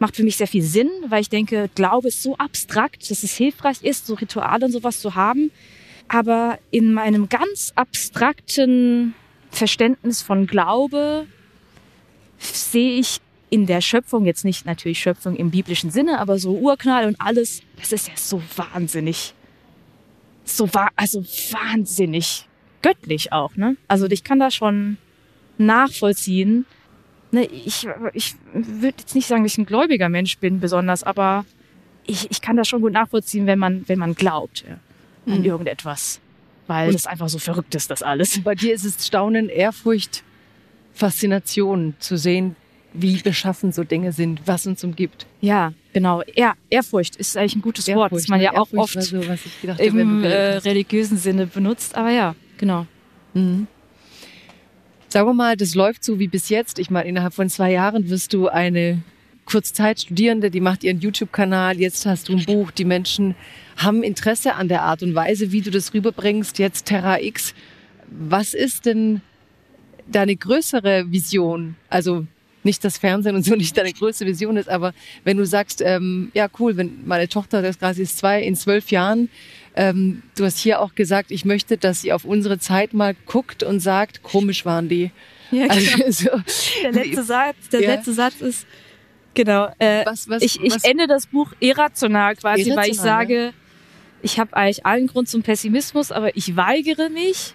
[0.00, 3.32] macht für mich sehr viel Sinn, weil ich denke, Glaube ist so abstrakt, dass es
[3.34, 5.50] hilfreich ist, so Rituale und sowas zu haben.
[6.08, 9.14] Aber in meinem ganz abstrakten
[9.50, 11.26] Verständnis von Glaube
[12.38, 17.06] sehe ich in der Schöpfung, jetzt nicht natürlich Schöpfung im biblischen Sinne, aber so Urknall
[17.06, 19.34] und alles, das ist ja so wahnsinnig
[20.44, 22.46] so war, also wahnsinnig
[22.82, 23.76] göttlich auch, ne?
[23.88, 24.98] Also ich kann da schon
[25.58, 26.66] nachvollziehen.
[27.32, 31.44] Ne, ich ich würde jetzt nicht sagen, dass ich ein gläubiger Mensch bin, besonders, aber
[32.06, 34.76] ich, ich kann das schon gut nachvollziehen, wenn man, wenn man glaubt ja,
[35.26, 35.44] an mhm.
[35.44, 36.20] irgendetwas.
[36.66, 38.40] Weil es einfach so verrückt ist, das alles.
[38.42, 40.22] Bei dir ist es Staunen, Ehrfurcht,
[40.94, 42.56] Faszination zu sehen,
[42.94, 45.26] wie beschaffen so Dinge sind, was uns umgibt.
[45.40, 46.22] Ja, genau.
[46.22, 48.58] Ehr, Ehrfurcht ist eigentlich ein gutes Ehrfurcht, Wort, das man ja ne?
[48.58, 49.20] auch Ehrfurcht oft so,
[49.60, 51.96] gedacht, im äh, religiösen Sinne benutzt.
[51.96, 52.86] Aber ja, genau.
[53.34, 53.66] Mhm.
[55.08, 56.78] Sagen wir mal, das läuft so wie bis jetzt.
[56.78, 59.02] Ich meine, innerhalb von zwei Jahren wirst du eine
[59.46, 61.78] Kurzzeitstudierende, die macht ihren YouTube-Kanal.
[61.78, 62.70] Jetzt hast du ein Buch.
[62.70, 63.34] Die Menschen
[63.76, 66.58] haben Interesse an der Art und Weise, wie du das rüberbringst.
[66.58, 67.54] Jetzt Terra X.
[68.08, 69.20] Was ist denn
[70.06, 71.76] deine größere Vision?
[71.88, 72.26] Also
[72.64, 76.30] nicht das Fernsehen und so nicht deine größte Vision ist, aber wenn du sagst, ähm,
[76.34, 79.28] ja cool, wenn meine Tochter, das quasi ist zwei, in zwölf Jahren,
[79.76, 83.62] ähm, du hast hier auch gesagt, ich möchte, dass sie auf unsere Zeit mal guckt
[83.62, 85.10] und sagt, komisch waren die.
[85.50, 86.04] Ja, genau.
[86.04, 86.30] also,
[86.82, 87.94] der letzte Satz, der ja.
[87.94, 88.66] letzte Satz ist,
[89.34, 90.84] genau, äh, was, was, ich, ich was?
[90.84, 93.52] ende das Buch irrational quasi, irrational, weil ich sage, ja.
[94.22, 97.54] ich habe eigentlich allen Grund zum Pessimismus, aber ich weigere mich,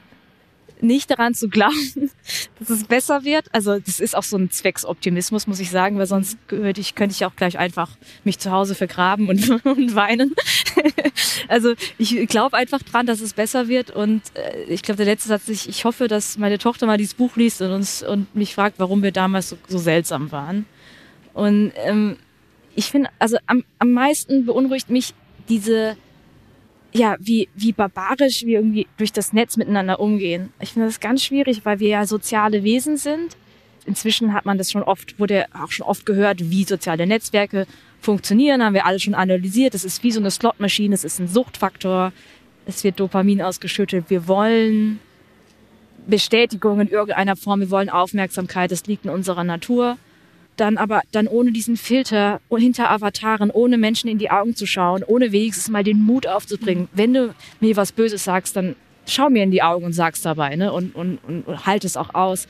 [0.82, 2.12] nicht daran zu glauben,
[2.60, 3.46] dass es besser wird.
[3.52, 7.14] Also das ist auch so ein Zwecksoptimismus, muss ich sagen, weil sonst könnte ich, könnte
[7.14, 7.90] ich auch gleich einfach
[8.24, 10.36] mich zu Hause vergraben und, und weinen.
[11.48, 13.92] also ich glaube einfach dran, dass es besser wird.
[13.92, 17.14] Und äh, ich glaube, der letzte Satz ist, ich hoffe, dass meine Tochter mal dieses
[17.14, 20.66] Buch liest und uns und mich fragt, warum wir damals so, so seltsam waren.
[21.40, 22.18] Und ähm,
[22.76, 25.14] ich finde, also am, am meisten beunruhigt mich
[25.48, 25.96] diese
[26.92, 30.52] ja, wie, wie barbarisch wir irgendwie durch das Netz miteinander umgehen.
[30.60, 33.38] Ich finde das ganz schwierig, weil wir ja soziale Wesen sind.
[33.86, 37.68] Inzwischen hat man das schon oft, wurde auch schon oft gehört, wie soziale Netzwerke
[38.02, 39.76] funktionieren, haben wir alle schon analysiert.
[39.76, 42.12] Es ist wie so eine Slotmaschine, es ist ein Suchtfaktor,
[42.66, 44.06] es wird Dopamin ausgeschüttet.
[44.10, 45.00] Wir wollen
[46.08, 49.98] Bestätigung in irgendeiner Form, wir wollen Aufmerksamkeit, das liegt in unserer Natur
[50.60, 55.04] dann aber dann ohne diesen Filter hinter Avataren, ohne Menschen in die Augen zu schauen,
[55.04, 56.84] ohne wenigstens mal den Mut aufzubringen.
[56.84, 56.98] Mhm.
[56.98, 58.76] Wenn du mir was Böses sagst, dann
[59.08, 60.72] schau mir in die Augen und sag's dabei, ne?
[60.72, 62.48] Und, und, und, und halt es auch aus.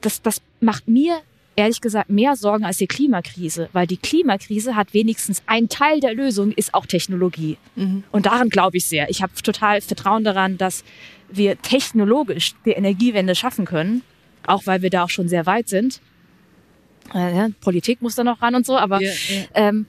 [0.00, 1.18] Das, das macht mir
[1.56, 6.14] ehrlich gesagt mehr Sorgen als die Klimakrise, weil die Klimakrise hat wenigstens ein Teil der
[6.14, 7.56] Lösung ist auch Technologie.
[7.74, 8.04] Mhm.
[8.12, 9.10] Und daran glaube ich sehr.
[9.10, 10.84] Ich habe total Vertrauen daran, dass
[11.30, 14.02] wir technologisch die Energiewende schaffen können,
[14.46, 16.00] auch weil wir da auch schon sehr weit sind
[17.14, 19.44] äh, Politik muss da noch ran und so, aber ja, ja.
[19.54, 19.86] Ähm,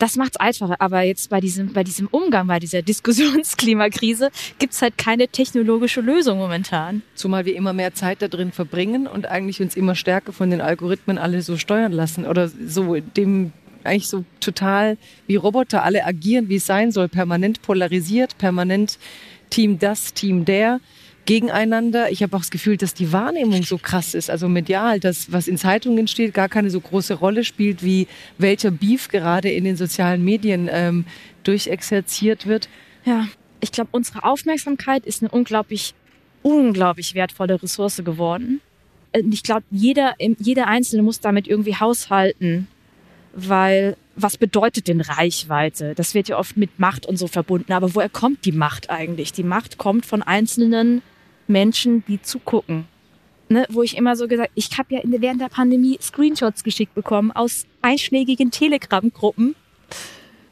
[0.00, 0.76] das macht's einfacher.
[0.80, 6.38] Aber jetzt bei diesem, bei diesem Umgang, bei dieser Diskussionsklimakrise gibt's halt keine technologische Lösung
[6.38, 7.02] momentan.
[7.14, 10.60] Zumal wir immer mehr Zeit da drin verbringen und eigentlich uns immer stärker von den
[10.60, 13.52] Algorithmen alle so steuern lassen oder so dem
[13.84, 18.98] eigentlich so total wie Roboter alle agieren, wie es sein soll, permanent polarisiert, permanent
[19.48, 20.80] Team das, Team der
[21.30, 22.10] gegeneinander.
[22.10, 25.46] Ich habe auch das Gefühl, dass die Wahrnehmung so krass ist, also medial, dass was
[25.46, 28.08] in Zeitungen steht, gar keine so große Rolle spielt, wie
[28.38, 31.04] welcher Beef gerade in den sozialen Medien ähm,
[31.44, 32.68] durchexerziert wird.
[33.04, 33.28] Ja,
[33.60, 35.94] ich glaube, unsere Aufmerksamkeit ist eine unglaublich,
[36.42, 38.60] unglaublich wertvolle Ressource geworden.
[39.12, 42.66] Ich glaube, jeder, jeder Einzelne muss damit irgendwie haushalten,
[43.36, 45.94] weil was bedeutet denn Reichweite?
[45.94, 47.72] Das wird ja oft mit Macht und so verbunden.
[47.72, 49.32] Aber woher kommt die Macht eigentlich?
[49.32, 51.02] Die Macht kommt von einzelnen
[51.50, 52.86] Menschen, die zugucken.
[53.48, 57.32] Ne, wo ich immer so gesagt, ich habe ja während der Pandemie Screenshots geschickt bekommen
[57.32, 59.56] aus einschlägigen Telegram-Gruppen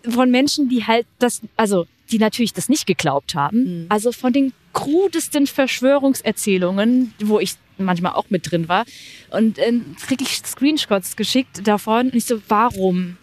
[0.09, 3.83] von Menschen, die halt das, also die natürlich das nicht geglaubt haben.
[3.83, 3.87] Mhm.
[3.89, 8.85] Also von den krudesten Verschwörungserzählungen, wo ich manchmal auch mit drin war.
[9.31, 9.73] Und äh,
[10.05, 13.17] kriege ich Screenshots geschickt davon und ich so, warum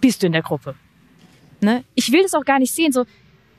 [0.00, 0.74] bist du in der Gruppe?
[1.60, 1.84] Ne?
[1.94, 2.92] Ich will das auch gar nicht sehen.
[2.92, 3.04] So,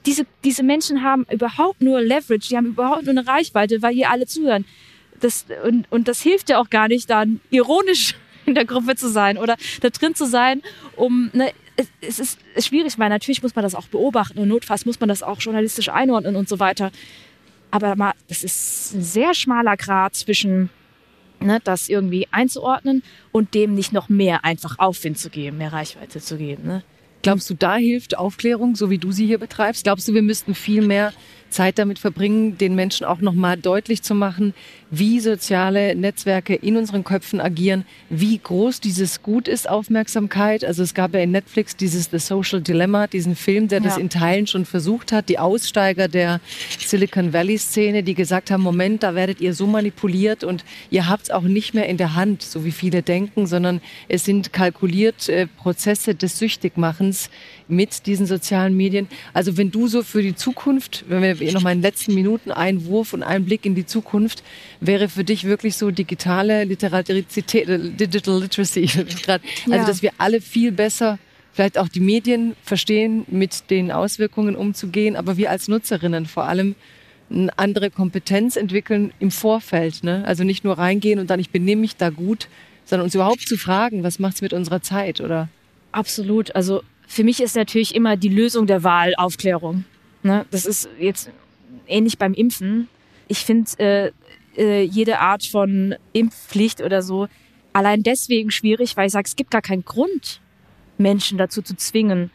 [0.05, 4.09] diese, diese Menschen haben überhaupt nur Leverage, die haben überhaupt nur eine Reichweite, weil hier
[4.09, 4.65] alle zuhören.
[5.19, 9.09] Das, und, und das hilft ja auch gar nicht, dann ironisch in der Gruppe zu
[9.09, 10.61] sein oder da drin zu sein,
[10.95, 11.51] um, ne,
[12.01, 15.23] es, ist schwierig, weil natürlich muss man das auch beobachten und notfalls muss man das
[15.23, 16.91] auch journalistisch einordnen und so weiter.
[17.71, 20.69] Aber mal, das ist ein sehr schmaler Grad zwischen
[21.39, 23.01] ne, das irgendwie einzuordnen
[23.31, 26.67] und dem nicht noch mehr einfach Aufwind zu geben, mehr Reichweite zu geben.
[26.67, 26.83] Ne?
[27.23, 29.85] Glaubst du, da hilft Aufklärung, so wie du sie hier betreibst?
[29.85, 31.13] Glaubst du, wir müssten viel mehr
[31.53, 34.53] Zeit damit verbringen, den Menschen auch nochmal deutlich zu machen,
[34.95, 40.63] wie soziale Netzwerke in unseren Köpfen agieren, wie groß dieses Gut ist, Aufmerksamkeit.
[40.63, 43.85] Also es gab ja in Netflix dieses The Social Dilemma, diesen Film, der ja.
[43.85, 46.41] das in Teilen schon versucht hat, die Aussteiger der
[46.77, 51.23] Silicon Valley Szene, die gesagt haben, Moment, da werdet ihr so manipuliert und ihr habt
[51.23, 55.27] es auch nicht mehr in der Hand, so wie viele denken, sondern es sind kalkuliert
[55.27, 57.31] äh, Prozesse des Süchtigmachens
[57.67, 59.07] mit diesen sozialen Medien.
[59.33, 62.51] Also wenn du so für die Zukunft, wenn wir noch mal in den letzten Minuten
[62.51, 64.43] ein Wurf und ein Blick in die Zukunft
[64.79, 68.89] wäre für dich wirklich so digitale Literarizität, äh, Digital Literacy,
[69.27, 69.85] also ja.
[69.85, 71.19] dass wir alle viel besser
[71.53, 76.75] vielleicht auch die Medien verstehen, mit den Auswirkungen umzugehen, aber wir als Nutzerinnen vor allem
[77.29, 80.03] eine andere Kompetenz entwickeln im Vorfeld.
[80.03, 80.23] Ne?
[80.25, 82.47] Also nicht nur reingehen und dann, ich benehme mich da gut,
[82.85, 85.47] sondern uns überhaupt zu fragen, was macht es mit unserer Zeit, oder?
[85.91, 86.55] Absolut.
[86.55, 89.85] Also für mich ist natürlich immer die Lösung der Wahl Aufklärung.
[90.23, 90.45] Ne?
[90.51, 91.29] Das ist jetzt
[91.87, 92.87] ähnlich beim Impfen.
[93.27, 94.11] Ich finde äh,
[94.57, 97.27] äh, jede Art von Impfpflicht oder so
[97.73, 100.39] allein deswegen schwierig, weil ich sage, es gibt gar keinen Grund,
[100.97, 102.31] Menschen dazu zu zwingen,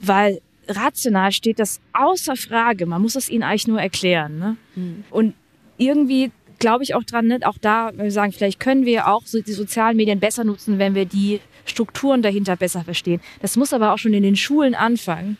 [0.00, 2.86] weil rational steht das außer Frage.
[2.86, 4.38] Man muss es ihnen eigentlich nur erklären.
[4.38, 4.56] Ne?
[4.76, 5.04] Mhm.
[5.10, 5.34] Und
[5.78, 7.40] irgendwie glaube ich auch dran, ne?
[7.44, 10.78] auch da, wenn wir sagen, vielleicht können wir auch so die sozialen Medien besser nutzen,
[10.78, 13.20] wenn wir die Strukturen dahinter besser verstehen.
[13.40, 15.38] Das muss aber auch schon in den Schulen anfangen.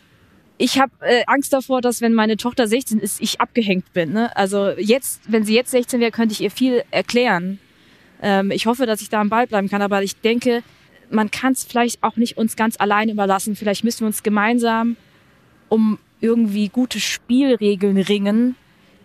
[0.57, 4.13] Ich habe äh, Angst davor, dass wenn meine Tochter 16 ist, ich abgehängt bin.
[4.13, 4.35] Ne?
[4.37, 7.59] Also jetzt, wenn sie jetzt 16 wäre, könnte ich ihr viel erklären.
[8.21, 10.63] Ähm, ich hoffe, dass ich da am Ball bleiben kann, aber ich denke,
[11.09, 13.55] man kann es vielleicht auch nicht uns ganz allein überlassen.
[13.55, 14.95] Vielleicht müssen wir uns gemeinsam
[15.69, 18.55] um irgendwie gute Spielregeln ringen,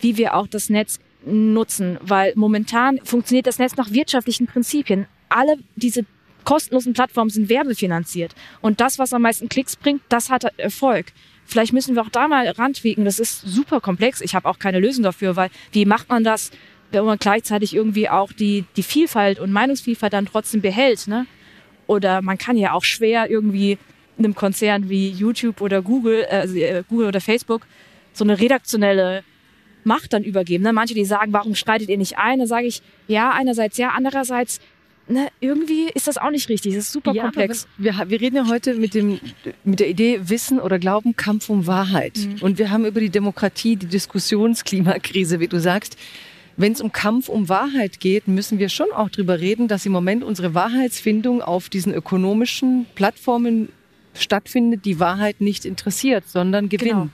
[0.00, 5.06] wie wir auch das Netz nutzen, weil momentan funktioniert das Netz nach wirtschaftlichen Prinzipien.
[5.28, 6.04] Alle diese
[6.48, 11.12] kostenlosen Plattformen sind werbefinanziert und das, was am meisten Klicks bringt, das hat Erfolg.
[11.44, 13.04] Vielleicht müssen wir auch da mal rantwiegen.
[13.04, 14.22] Das ist super komplex.
[14.22, 16.50] Ich habe auch keine Lösung dafür, weil wie macht man das,
[16.90, 21.06] wenn man gleichzeitig irgendwie auch die, die Vielfalt und Meinungsvielfalt dann trotzdem behält?
[21.06, 21.26] Ne?
[21.86, 23.76] Oder man kann ja auch schwer irgendwie
[24.18, 27.66] einem Konzern wie YouTube oder Google, äh, Google oder Facebook
[28.14, 29.22] so eine redaktionelle
[29.84, 30.64] Macht dann übergeben.
[30.64, 30.72] Ne?
[30.72, 32.38] Manche, die sagen, warum streitet ihr nicht ein?
[32.38, 34.60] Da sage ich, ja, einerseits ja, andererseits,
[35.08, 36.74] ne, irgendwie ist das auch nicht richtig.
[36.74, 37.66] Das ist super ja, komplex.
[37.76, 39.20] Wir, wir, reden ja heute mit, dem,
[39.64, 42.18] mit der Idee Wissen oder Glauben, Kampf um Wahrheit.
[42.18, 42.42] Mhm.
[42.42, 45.96] Und wir haben über die Demokratie, die Diskussionsklimakrise, wie du sagst,
[46.56, 49.92] wenn es um Kampf um Wahrheit geht, müssen wir schon auch darüber reden, dass im
[49.92, 53.68] Moment unsere Wahrheitsfindung auf diesen ökonomischen Plattformen
[54.14, 56.88] stattfindet, die Wahrheit nicht interessiert, sondern Gewinn.
[56.88, 57.08] Genau.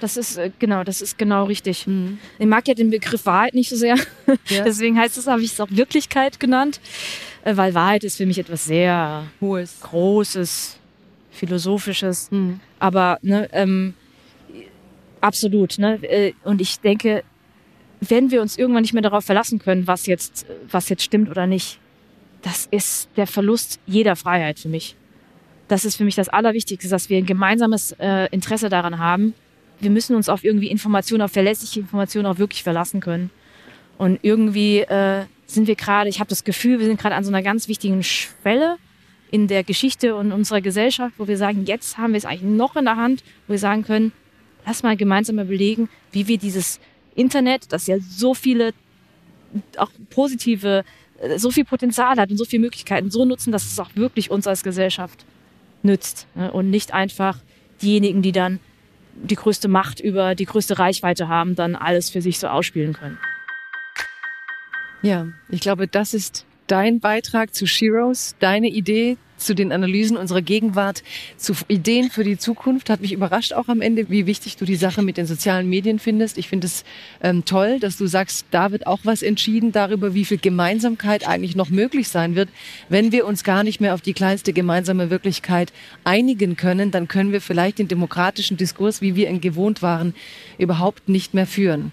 [0.00, 1.86] Das ist äh, genau, das ist genau richtig.
[1.86, 2.18] Mhm.
[2.38, 3.96] Ich mag ja den Begriff Wahrheit nicht so sehr.
[4.48, 4.64] Ja.
[4.64, 6.80] Deswegen heißt es, habe ich es auch Wirklichkeit genannt,
[7.44, 10.78] äh, weil Wahrheit ist für mich etwas sehr hohes, großes,
[11.30, 12.30] philosophisches.
[12.30, 12.60] Mhm.
[12.78, 13.94] Aber ne, ähm,
[15.20, 15.78] absolut.
[15.78, 16.02] Ne?
[16.02, 17.24] Äh, und ich denke,
[18.00, 21.46] wenn wir uns irgendwann nicht mehr darauf verlassen können, was jetzt, was jetzt stimmt oder
[21.46, 21.78] nicht,
[22.42, 24.94] das ist der Verlust jeder Freiheit für mich.
[25.66, 29.34] Das ist für mich das Allerwichtigste, dass wir ein gemeinsames äh, Interesse daran haben.
[29.80, 33.30] Wir müssen uns auf irgendwie Informationen, auf verlässliche Informationen auch wirklich verlassen können.
[33.96, 37.30] Und irgendwie äh, sind wir gerade, ich habe das Gefühl, wir sind gerade an so
[37.30, 38.76] einer ganz wichtigen Schwelle
[39.30, 42.76] in der Geschichte und unserer Gesellschaft, wo wir sagen, jetzt haben wir es eigentlich noch
[42.76, 44.12] in der Hand, wo wir sagen können,
[44.66, 46.80] lass mal gemeinsam überlegen, wie wir dieses
[47.14, 48.72] Internet, das ja so viele
[49.76, 50.84] auch positive,
[51.20, 54.30] äh, so viel Potenzial hat und so viele Möglichkeiten so nutzen, dass es auch wirklich
[54.30, 55.24] uns als Gesellschaft
[55.82, 56.52] nützt ne?
[56.52, 57.38] und nicht einfach
[57.82, 58.60] diejenigen, die dann
[59.22, 63.18] die größte Macht über die größte Reichweite haben, dann alles für sich so ausspielen können.
[65.02, 70.42] Ja, ich glaube, das ist dein Beitrag zu Sheroes, deine Idee zu den Analysen unserer
[70.42, 71.02] Gegenwart,
[71.36, 72.90] zu Ideen für die Zukunft.
[72.90, 75.98] Hat mich überrascht auch am Ende, wie wichtig du die Sache mit den sozialen Medien
[75.98, 76.38] findest.
[76.38, 76.84] Ich finde es
[77.22, 81.56] ähm, toll, dass du sagst, da wird auch was entschieden darüber, wie viel Gemeinsamkeit eigentlich
[81.56, 82.48] noch möglich sein wird.
[82.88, 85.72] Wenn wir uns gar nicht mehr auf die kleinste gemeinsame Wirklichkeit
[86.04, 90.14] einigen können, dann können wir vielleicht den demokratischen Diskurs, wie wir ihn gewohnt waren,
[90.58, 91.92] überhaupt nicht mehr führen.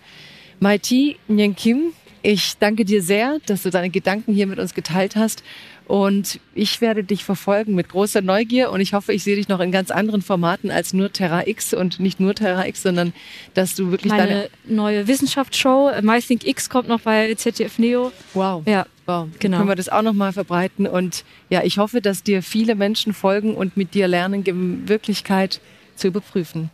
[0.59, 1.93] Maiti Nyen Kim,
[2.27, 5.43] ich danke dir sehr, dass du deine Gedanken hier mit uns geteilt hast.
[5.88, 9.59] Und ich werde dich verfolgen mit großer Neugier und ich hoffe, ich sehe dich noch
[9.59, 13.13] in ganz anderen Formaten als nur Terra X und nicht nur Terra X, sondern
[13.53, 18.11] dass du wirklich Meine deine neue Wissenschaftsshow MyThink X kommt noch bei ZDF Neo.
[18.33, 18.63] Wow.
[18.65, 18.88] Ja.
[19.05, 19.27] Wow.
[19.38, 19.57] Genau.
[19.57, 23.13] Können wir das auch noch mal verbreiten und ja, ich hoffe, dass dir viele Menschen
[23.13, 24.43] folgen und mit dir lernen,
[24.88, 25.61] Wirklichkeit
[25.95, 26.71] zu überprüfen.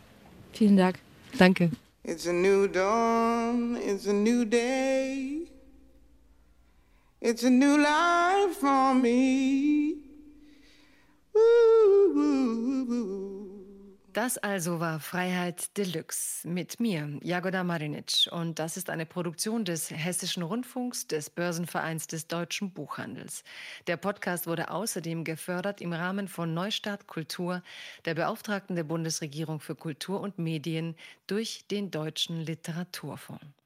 [0.54, 0.98] Vielen Dank.
[1.36, 1.70] Danke.
[2.04, 5.46] It's a new dawn, it's a new day.
[7.24, 9.94] It's a new life for me.
[14.12, 18.28] Das also war Freiheit Deluxe mit mir, Jagoda Marinic.
[18.32, 23.44] Und das ist eine Produktion des Hessischen Rundfunks, des Börsenvereins des deutschen Buchhandels.
[23.86, 27.62] Der Podcast wurde außerdem gefördert im Rahmen von Neustart Kultur,
[28.04, 30.96] der Beauftragten der Bundesregierung für Kultur und Medien,
[31.28, 33.54] durch den Deutschen Literaturfonds.